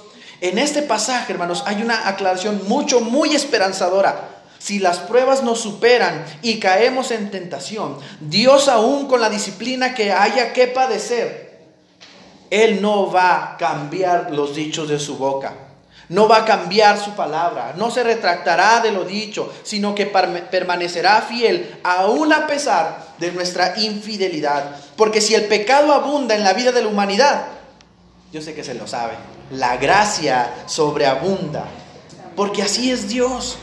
En 0.42 0.58
este 0.58 0.82
pasaje, 0.82 1.34
hermanos, 1.34 1.64
hay 1.66 1.82
una 1.82 2.08
aclaración 2.08 2.62
mucho, 2.68 3.02
muy 3.02 3.36
esperanzadora. 3.36 4.30
Si 4.58 4.80
las 4.80 5.00
pruebas 5.00 5.44
nos 5.44 5.60
superan 5.60 6.26
y 6.42 6.60
caemos 6.60 7.12
en 7.12 7.30
tentación, 7.30 7.98
Dios 8.22 8.68
aún 8.68 9.08
con 9.08 9.22
la 9.22 9.30
disciplina 9.30 9.94
que 9.94 10.12
haya 10.12 10.54
que 10.54 10.68
padecer, 10.68 11.60
Él 12.50 12.82
no 12.82 13.12
va 13.12 13.54
a 13.54 13.58
cambiar 13.58 14.32
los 14.32 14.56
dichos 14.56 14.88
de 14.88 14.98
su 14.98 15.18
boca. 15.18 15.65
No 16.10 16.28
va 16.28 16.38
a 16.38 16.46
cambiar 16.46 17.04
su 17.04 17.12
palabra, 17.12 17.74
no 17.78 17.90
se 17.90 18.04
retractará 18.04 18.80
de 18.82 18.92
lo 18.92 19.06
dicho, 19.06 19.52
sino 19.64 19.96
que 19.96 20.06
permanecerá 20.06 21.22
fiel 21.22 21.80
aún 21.84 22.32
a 22.32 22.46
pesar 22.46 23.06
de 23.18 23.32
nuestra 23.32 23.80
infidelidad. 23.80 24.76
Porque 24.96 25.22
si 25.22 25.34
el 25.34 25.46
pecado 25.46 25.94
abunda 25.94 26.36
en 26.36 26.44
la 26.44 26.54
vida 26.54 26.72
de 26.72 26.82
la 26.82 26.90
humanidad, 26.90 27.46
yo 28.32 28.42
sé 28.42 28.54
que 28.54 28.64
se 28.64 28.76
lo 28.76 28.86
sabe, 28.86 29.14
la 29.52 29.78
gracia 29.78 30.54
sobreabunda. 30.68 31.66
Porque 32.36 32.62
así 32.62 32.92
es 32.92 33.08
Dios. 33.08 33.58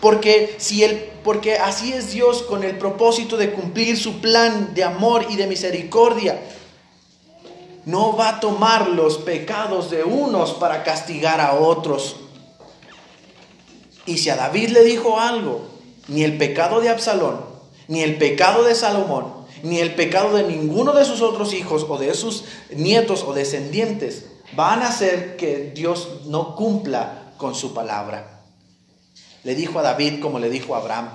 Porque, 0.00 0.56
si 0.58 0.84
el, 0.84 0.96
porque 1.24 1.58
así 1.58 1.92
es 1.92 2.10
Dios 2.10 2.42
con 2.42 2.64
el 2.64 2.76
propósito 2.76 3.36
de 3.36 3.52
cumplir 3.52 3.96
su 3.96 4.20
plan 4.20 4.74
de 4.74 4.84
amor 4.84 5.26
y 5.30 5.36
de 5.36 5.46
misericordia. 5.46 6.38
No 7.86 8.16
va 8.16 8.28
a 8.28 8.40
tomar 8.40 8.88
los 8.88 9.16
pecados 9.18 9.90
de 9.90 10.04
unos 10.04 10.52
para 10.52 10.84
castigar 10.84 11.40
a 11.40 11.54
otros. 11.54 12.16
Y 14.04 14.18
si 14.18 14.28
a 14.28 14.36
David 14.36 14.70
le 14.70 14.84
dijo 14.84 15.18
algo, 15.18 15.62
ni 16.08 16.22
el 16.22 16.36
pecado 16.36 16.80
de 16.80 16.88
Absalón, 16.88 17.40
ni 17.88 18.02
el 18.02 18.18
pecado 18.18 18.64
de 18.64 18.74
Salomón, 18.74 19.46
ni 19.62 19.78
el 19.78 19.94
pecado 19.94 20.36
de 20.36 20.42
ninguno 20.42 20.92
de 20.92 21.04
sus 21.04 21.22
otros 21.22 21.54
hijos 21.54 21.86
o 21.88 21.96
de 21.96 22.12
sus 22.14 22.44
nietos 22.70 23.22
o 23.22 23.32
descendientes 23.32 24.26
van 24.54 24.82
a 24.82 24.88
hacer 24.88 25.36
que 25.36 25.72
Dios 25.74 26.22
no 26.26 26.54
cumpla 26.54 27.32
con 27.36 27.54
su 27.54 27.74
palabra. 27.74 28.42
Le 29.44 29.54
dijo 29.54 29.78
a 29.78 29.82
David 29.82 30.20
como 30.20 30.38
le 30.38 30.50
dijo 30.50 30.74
a 30.74 30.78
Abraham, 30.78 31.08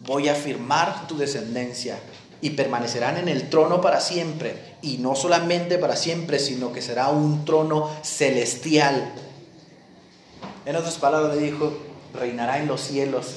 voy 0.00 0.28
a 0.28 0.34
firmar 0.34 1.06
tu 1.06 1.16
descendencia 1.16 1.98
y 2.40 2.50
permanecerán 2.50 3.16
en 3.16 3.28
el 3.28 3.48
trono 3.48 3.80
para 3.80 4.00
siempre. 4.00 4.76
Y 4.82 4.98
no 4.98 5.14
solamente 5.14 5.78
para 5.78 5.96
siempre, 5.96 6.38
sino 6.38 6.72
que 6.72 6.82
será 6.82 7.08
un 7.08 7.44
trono 7.44 7.90
celestial. 8.02 9.12
En 10.64 10.76
otras 10.76 10.96
palabras 10.96 11.36
le 11.36 11.42
dijo, 11.42 11.72
reinará 12.14 12.58
en 12.58 12.66
los 12.66 12.80
cielos. 12.80 13.36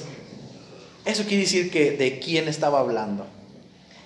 Eso 1.04 1.24
quiere 1.24 1.44
decir 1.44 1.70
que 1.70 1.92
de 1.92 2.18
quién 2.18 2.48
estaba 2.48 2.80
hablando. 2.80 3.26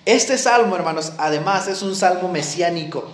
Este 0.05 0.37
salmo, 0.37 0.75
hermanos, 0.75 1.13
además 1.17 1.67
es 1.67 1.81
un 1.81 1.95
salmo 1.95 2.29
mesiánico, 2.29 3.09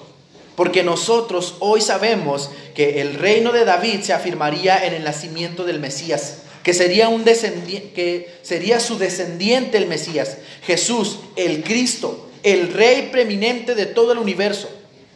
porque 0.56 0.84
nosotros 0.84 1.56
hoy 1.60 1.80
sabemos 1.80 2.52
que 2.76 3.02
el 3.02 3.16
reino 3.16 3.54
de 3.54 3.64
David 3.64 4.02
se 4.02 4.14
afirmaría 4.14 4.86
en 4.86 4.94
el 4.94 5.06
nacimiento 5.06 5.64
del 5.64 5.80
Mesías 5.80 6.42
que 6.64 6.74
sería, 6.74 7.10
un 7.10 7.24
que 7.24 8.40
sería 8.44 8.80
su 8.80 8.98
descendiente 8.98 9.78
el 9.78 9.88
Mesías, 9.88 10.38
Jesús, 10.64 11.20
el 11.36 11.64
Cristo, 11.64 12.30
el 12.44 12.72
Rey 12.74 13.10
preeminente 13.12 13.76
de 13.76 13.86
todo 13.86 14.12
el 14.12 14.20
universo. 14.20 14.70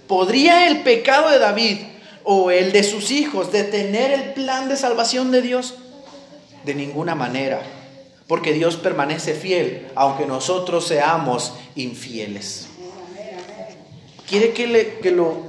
¿Podría 0.08 0.68
el 0.68 0.82
pecado 0.82 1.30
de 1.30 1.40
David 1.40 1.78
o 2.24 2.52
el 2.52 2.72
de 2.72 2.84
sus 2.84 3.12
hijos 3.12 3.52
detener 3.52 4.12
el 4.12 4.34
plan 4.34 4.70
de 4.70 4.76
salvación 4.76 5.32
de 5.32 5.42
Dios? 5.42 5.76
De 6.64 6.74
ninguna 6.74 7.14
manera, 7.14 7.62
porque 8.28 8.54
Dios 8.54 8.76
permanece 8.76 9.34
fiel, 9.34 9.88
aunque 9.96 10.26
nosotros 10.26 10.88
seamos 10.88 11.54
infieles. 11.76 12.68
Quiere 14.28 14.54
que, 14.54 15.00
que, 15.02 15.12
lo, 15.12 15.44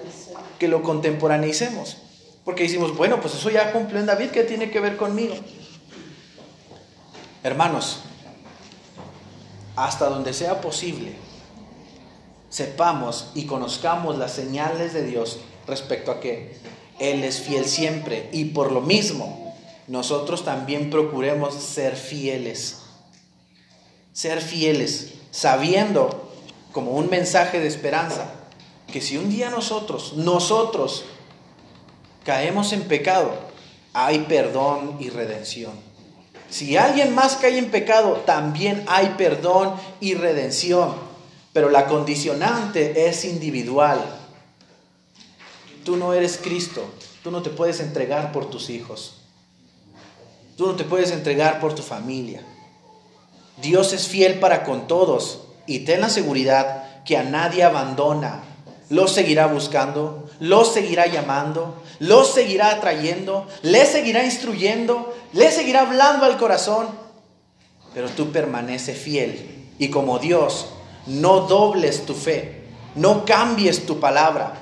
que 0.58 0.68
lo 0.68 0.82
contemporaneicemos, 0.82 1.96
porque 2.44 2.64
decimos, 2.64 2.94
bueno, 2.94 3.20
pues 3.22 3.34
eso 3.34 3.48
ya 3.48 3.72
cumplió 3.72 3.98
en 3.98 4.06
David, 4.06 4.28
¿qué 4.28 4.42
tiene 4.42 4.70
que 4.70 4.80
ver 4.80 4.98
conmigo? 4.98 5.34
Hermanos, 7.46 8.00
hasta 9.76 10.08
donde 10.08 10.32
sea 10.32 10.60
posible, 10.60 11.12
sepamos 12.48 13.30
y 13.36 13.46
conozcamos 13.46 14.18
las 14.18 14.32
señales 14.32 14.92
de 14.92 15.04
Dios 15.04 15.38
respecto 15.68 16.10
a 16.10 16.18
que 16.18 16.56
Él 16.98 17.22
es 17.22 17.40
fiel 17.40 17.66
siempre 17.66 18.30
y 18.32 18.46
por 18.46 18.72
lo 18.72 18.80
mismo 18.80 19.54
nosotros 19.86 20.44
también 20.44 20.90
procuremos 20.90 21.54
ser 21.54 21.94
fieles. 21.94 22.80
Ser 24.12 24.40
fieles, 24.40 25.14
sabiendo 25.30 26.32
como 26.72 26.94
un 26.94 27.08
mensaje 27.08 27.60
de 27.60 27.68
esperanza 27.68 28.26
que 28.92 29.00
si 29.00 29.18
un 29.18 29.30
día 29.30 29.50
nosotros, 29.50 30.14
nosotros 30.16 31.04
caemos 32.24 32.72
en 32.72 32.82
pecado, 32.88 33.30
hay 33.92 34.18
perdón 34.28 34.96
y 34.98 35.10
redención. 35.10 35.86
Si 36.50 36.76
alguien 36.76 37.14
más 37.14 37.36
cae 37.36 37.58
en 37.58 37.70
pecado, 37.70 38.22
también 38.26 38.84
hay 38.86 39.14
perdón 39.18 39.74
y 40.00 40.14
redención. 40.14 40.94
Pero 41.52 41.70
la 41.70 41.86
condicionante 41.86 43.08
es 43.08 43.24
individual. 43.24 44.00
Tú 45.84 45.96
no 45.96 46.12
eres 46.12 46.38
Cristo. 46.42 46.84
Tú 47.22 47.30
no 47.30 47.42
te 47.42 47.50
puedes 47.50 47.80
entregar 47.80 48.32
por 48.32 48.50
tus 48.50 48.70
hijos. 48.70 49.22
Tú 50.56 50.66
no 50.66 50.76
te 50.76 50.84
puedes 50.84 51.10
entregar 51.10 51.60
por 51.60 51.74
tu 51.74 51.82
familia. 51.82 52.44
Dios 53.60 53.92
es 53.92 54.06
fiel 54.06 54.38
para 54.38 54.64
con 54.64 54.86
todos 54.86 55.40
y 55.66 55.80
ten 55.80 56.00
la 56.00 56.08
seguridad 56.08 57.02
que 57.04 57.16
a 57.16 57.22
nadie 57.22 57.62
abandona. 57.62 58.42
Los 58.88 59.12
seguirá 59.12 59.46
buscando, 59.46 60.28
los 60.38 60.72
seguirá 60.72 61.06
llamando, 61.06 61.82
los 61.98 62.32
seguirá 62.32 62.70
atrayendo, 62.70 63.46
les 63.62 63.88
seguirá 63.88 64.24
instruyendo, 64.24 65.14
le 65.32 65.50
seguirá 65.50 65.80
hablando 65.80 66.24
al 66.24 66.36
corazón, 66.36 66.88
pero 67.94 68.08
tú 68.08 68.30
permanece 68.30 68.94
fiel. 68.94 69.70
Y 69.78 69.88
como 69.88 70.18
Dios, 70.18 70.66
no 71.06 71.40
dobles 71.40 72.06
tu 72.06 72.14
fe, 72.14 72.64
no 72.94 73.24
cambies 73.24 73.86
tu 73.86 73.98
palabra 73.98 74.54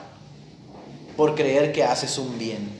por 1.16 1.34
creer 1.34 1.72
que 1.72 1.84
haces 1.84 2.18
un 2.18 2.38
bien. 2.38 2.70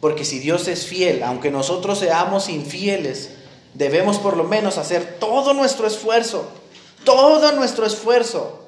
Porque 0.00 0.24
si 0.24 0.38
Dios 0.38 0.68
es 0.68 0.86
fiel, 0.86 1.22
aunque 1.22 1.50
nosotros 1.50 1.98
seamos 1.98 2.48
infieles, 2.48 3.30
debemos 3.72 4.18
por 4.18 4.36
lo 4.36 4.44
menos 4.44 4.78
hacer 4.78 5.16
todo 5.18 5.54
nuestro 5.54 5.86
esfuerzo, 5.86 6.46
todo 7.04 7.52
nuestro 7.52 7.86
esfuerzo. 7.86 8.63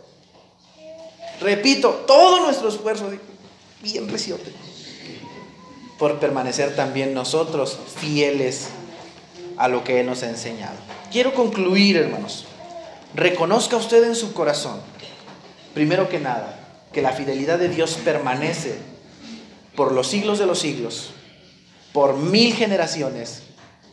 Repito, 1.40 2.04
todo 2.06 2.40
nuestro 2.40 2.68
esfuerzo, 2.68 3.10
bien 3.82 4.06
precioso 4.06 4.44
por 5.98 6.18
permanecer 6.18 6.76
también 6.76 7.14
nosotros 7.14 7.78
fieles 7.96 8.68
a 9.56 9.68
lo 9.68 9.84
que 9.84 10.00
Él 10.00 10.06
nos 10.06 10.22
ha 10.22 10.28
enseñado. 10.28 10.76
Quiero 11.10 11.34
concluir, 11.34 11.96
hermanos. 11.96 12.44
Reconozca 13.14 13.76
usted 13.76 14.04
en 14.04 14.14
su 14.14 14.34
corazón, 14.34 14.80
primero 15.72 16.08
que 16.08 16.18
nada, 16.18 16.60
que 16.92 17.00
la 17.00 17.12
fidelidad 17.12 17.58
de 17.58 17.68
Dios 17.68 17.98
permanece 18.04 18.78
por 19.74 19.92
los 19.92 20.06
siglos 20.08 20.38
de 20.38 20.46
los 20.46 20.58
siglos, 20.58 21.10
por 21.92 22.16
mil 22.16 22.52
generaciones, 22.54 23.42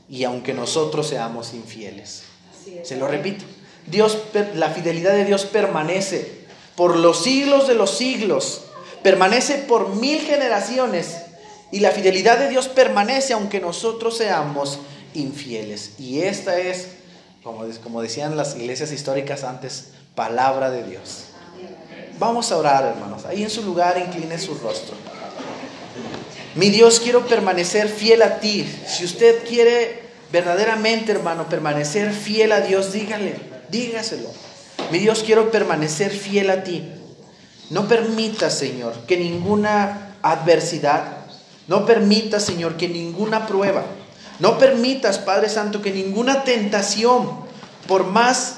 y 0.09 0.25
aunque 0.25 0.53
nosotros 0.53 1.07
seamos 1.07 1.53
infieles. 1.53 2.23
Se 2.83 2.97
lo 2.97 3.07
repito, 3.07 3.45
Dios, 3.87 4.17
la 4.55 4.69
fidelidad 4.69 5.13
de 5.13 5.25
Dios 5.25 5.45
permanece 5.45 6.42
por 6.75 6.95
los 6.95 7.23
siglos 7.23 7.67
de 7.67 7.75
los 7.75 7.97
siglos, 7.97 8.61
permanece 9.03 9.55
por 9.55 9.89
mil 9.95 10.21
generaciones 10.21 11.17
y 11.71 11.79
la 11.79 11.91
fidelidad 11.91 12.37
de 12.37 12.49
Dios 12.49 12.67
permanece 12.67 13.33
aunque 13.33 13.59
nosotros 13.59 14.17
seamos 14.17 14.79
infieles. 15.13 15.91
Y 15.99 16.21
esta 16.21 16.59
es 16.59 16.87
como, 17.43 17.65
como 17.83 18.01
decían 18.01 18.37
las 18.37 18.55
iglesias 18.55 18.91
históricas 18.91 19.43
antes, 19.43 19.89
palabra 20.15 20.69
de 20.69 20.83
Dios. 20.83 21.25
Vamos 22.19 22.51
a 22.51 22.57
orar, 22.57 22.85
hermanos. 22.85 23.25
Ahí 23.25 23.43
en 23.43 23.49
su 23.49 23.63
lugar 23.63 23.97
incline 23.97 24.37
su 24.37 24.53
rostro. 24.55 24.95
Mi 26.55 26.69
Dios, 26.69 26.99
quiero 26.99 27.25
permanecer 27.25 27.89
fiel 27.89 28.21
a 28.21 28.39
ti. 28.39 28.71
Si 28.87 29.03
usted 29.03 29.43
quiere 29.47 30.03
verdaderamente, 30.31 31.11
hermano, 31.11 31.49
permanecer 31.49 32.13
fiel 32.13 32.51
a 32.51 32.61
Dios, 32.61 32.93
dígale, 32.93 33.35
dígaselo. 33.69 34.29
Mi 34.93 34.99
Dios, 34.99 35.23
quiero 35.25 35.49
permanecer 35.49 36.11
fiel 36.11 36.51
a 36.51 36.63
ti. 36.63 36.87
No 37.71 37.87
permita, 37.87 38.51
Señor, 38.51 38.93
que 39.07 39.17
ninguna 39.17 40.17
adversidad, 40.21 41.17
no 41.67 41.83
permita, 41.87 42.39
Señor, 42.39 42.77
que 42.77 42.87
ninguna 42.87 43.47
prueba, 43.47 43.85
no 44.37 44.59
permitas, 44.59 45.17
Padre 45.17 45.49
Santo, 45.49 45.81
que 45.81 45.89
ninguna 45.89 46.43
tentación, 46.43 47.27
por 47.87 48.05
más 48.05 48.57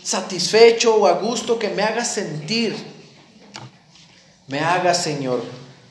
satisfecho 0.00 0.94
o 0.94 1.08
a 1.08 1.14
gusto 1.14 1.58
que 1.58 1.70
me 1.70 1.82
haga 1.82 2.04
sentir, 2.04 2.76
me 4.46 4.60
haga, 4.60 4.94
Señor, 4.94 5.42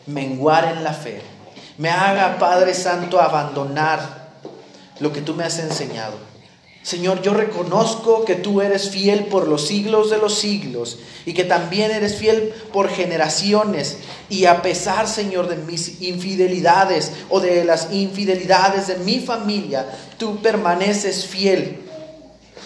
menguar 0.06 0.78
en 0.78 0.86
la 0.86 0.94
fe. 0.94 1.22
Me 1.78 1.90
haga, 1.90 2.40
Padre 2.40 2.74
Santo, 2.74 3.20
abandonar 3.20 4.30
lo 5.02 5.12
que 5.12 5.20
tú 5.20 5.34
me 5.34 5.44
has 5.44 5.60
enseñado. 5.60 6.27
Señor, 6.88 7.22
yo 7.22 7.34
reconozco 7.34 8.24
que 8.24 8.36
tú 8.36 8.62
eres 8.62 8.90
fiel 8.90 9.26
por 9.26 9.46
los 9.46 9.68
siglos 9.68 10.10
de 10.10 10.20
los 10.20 10.36
siglos 10.36 11.00
y 11.26 11.34
que 11.34 11.44
también 11.44 11.92
eres 11.92 12.16
fiel 12.16 12.54
por 12.72 12.88
generaciones. 12.88 13.98
Y 14.30 14.46
a 14.46 14.62
pesar, 14.62 15.06
Señor, 15.06 15.50
de 15.50 15.58
mis 15.58 16.02
infidelidades 16.02 17.12
o 17.30 17.42
de 17.42 17.66
las 17.66 17.92
infidelidades 17.92 18.88
de 18.88 18.96
mi 19.00 19.20
familia, 19.20 19.86
tú 20.18 20.42
permaneces 20.42 21.26
fiel. 21.26 21.82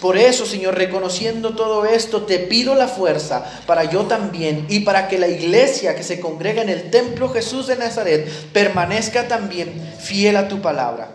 Por 0.00 0.16
eso, 0.16 0.46
Señor, 0.46 0.76
reconociendo 0.76 1.56
todo 1.56 1.84
esto, 1.84 2.22
te 2.22 2.38
pido 2.38 2.76
la 2.76 2.86
fuerza 2.86 3.44
para 3.66 3.90
yo 3.90 4.02
también 4.02 4.66
y 4.68 4.80
para 4.80 5.08
que 5.08 5.18
la 5.18 5.26
iglesia 5.26 5.96
que 5.96 6.04
se 6.04 6.20
congrega 6.20 6.62
en 6.62 6.68
el 6.68 6.92
templo 6.92 7.28
Jesús 7.28 7.66
de 7.66 7.74
Nazaret 7.74 8.28
permanezca 8.52 9.26
también 9.26 9.72
fiel 9.98 10.36
a 10.36 10.46
tu 10.46 10.62
palabra, 10.62 11.10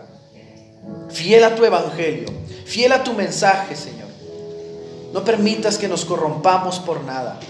fiel 1.08 1.44
a 1.44 1.54
tu 1.54 1.64
evangelio, 1.64 2.26
fiel 2.68 2.92
a 2.92 3.02
tu 3.02 3.14
mensaje, 3.14 3.74
Señor. 3.74 4.08
No 5.12 5.24
permitas 5.24 5.78
que 5.78 5.88
nos 5.88 6.04
corrompamos 6.04 6.78
por 6.78 7.02
nada. 7.02 7.40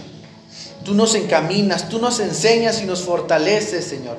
Tú 0.85 0.94
nos 0.94 1.14
encaminas, 1.16 1.88
tú 1.88 1.98
nos 1.98 2.20
enseñas 2.20 2.81
y 2.81 2.87
nos 2.87 3.02
fortaleces, 3.02 3.85
Señor. 3.85 4.16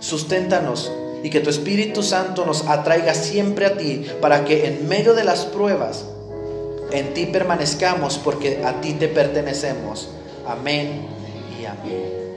Susténtanos 0.00 0.92
y 1.24 1.30
que 1.30 1.40
tu 1.40 1.50
Espíritu 1.50 2.02
Santo 2.02 2.44
nos 2.44 2.66
atraiga 2.68 3.14
siempre 3.14 3.66
a 3.66 3.76
ti 3.76 4.06
para 4.20 4.44
que 4.44 4.66
en 4.66 4.86
medio 4.86 5.14
de 5.14 5.24
las 5.24 5.46
pruebas, 5.46 6.04
en 6.92 7.14
ti 7.14 7.26
permanezcamos 7.26 8.18
porque 8.18 8.62
a 8.64 8.80
ti 8.82 8.92
te 8.92 9.08
pertenecemos. 9.08 10.10
Amén 10.46 11.06
y 11.60 11.64
amén. 11.64 12.27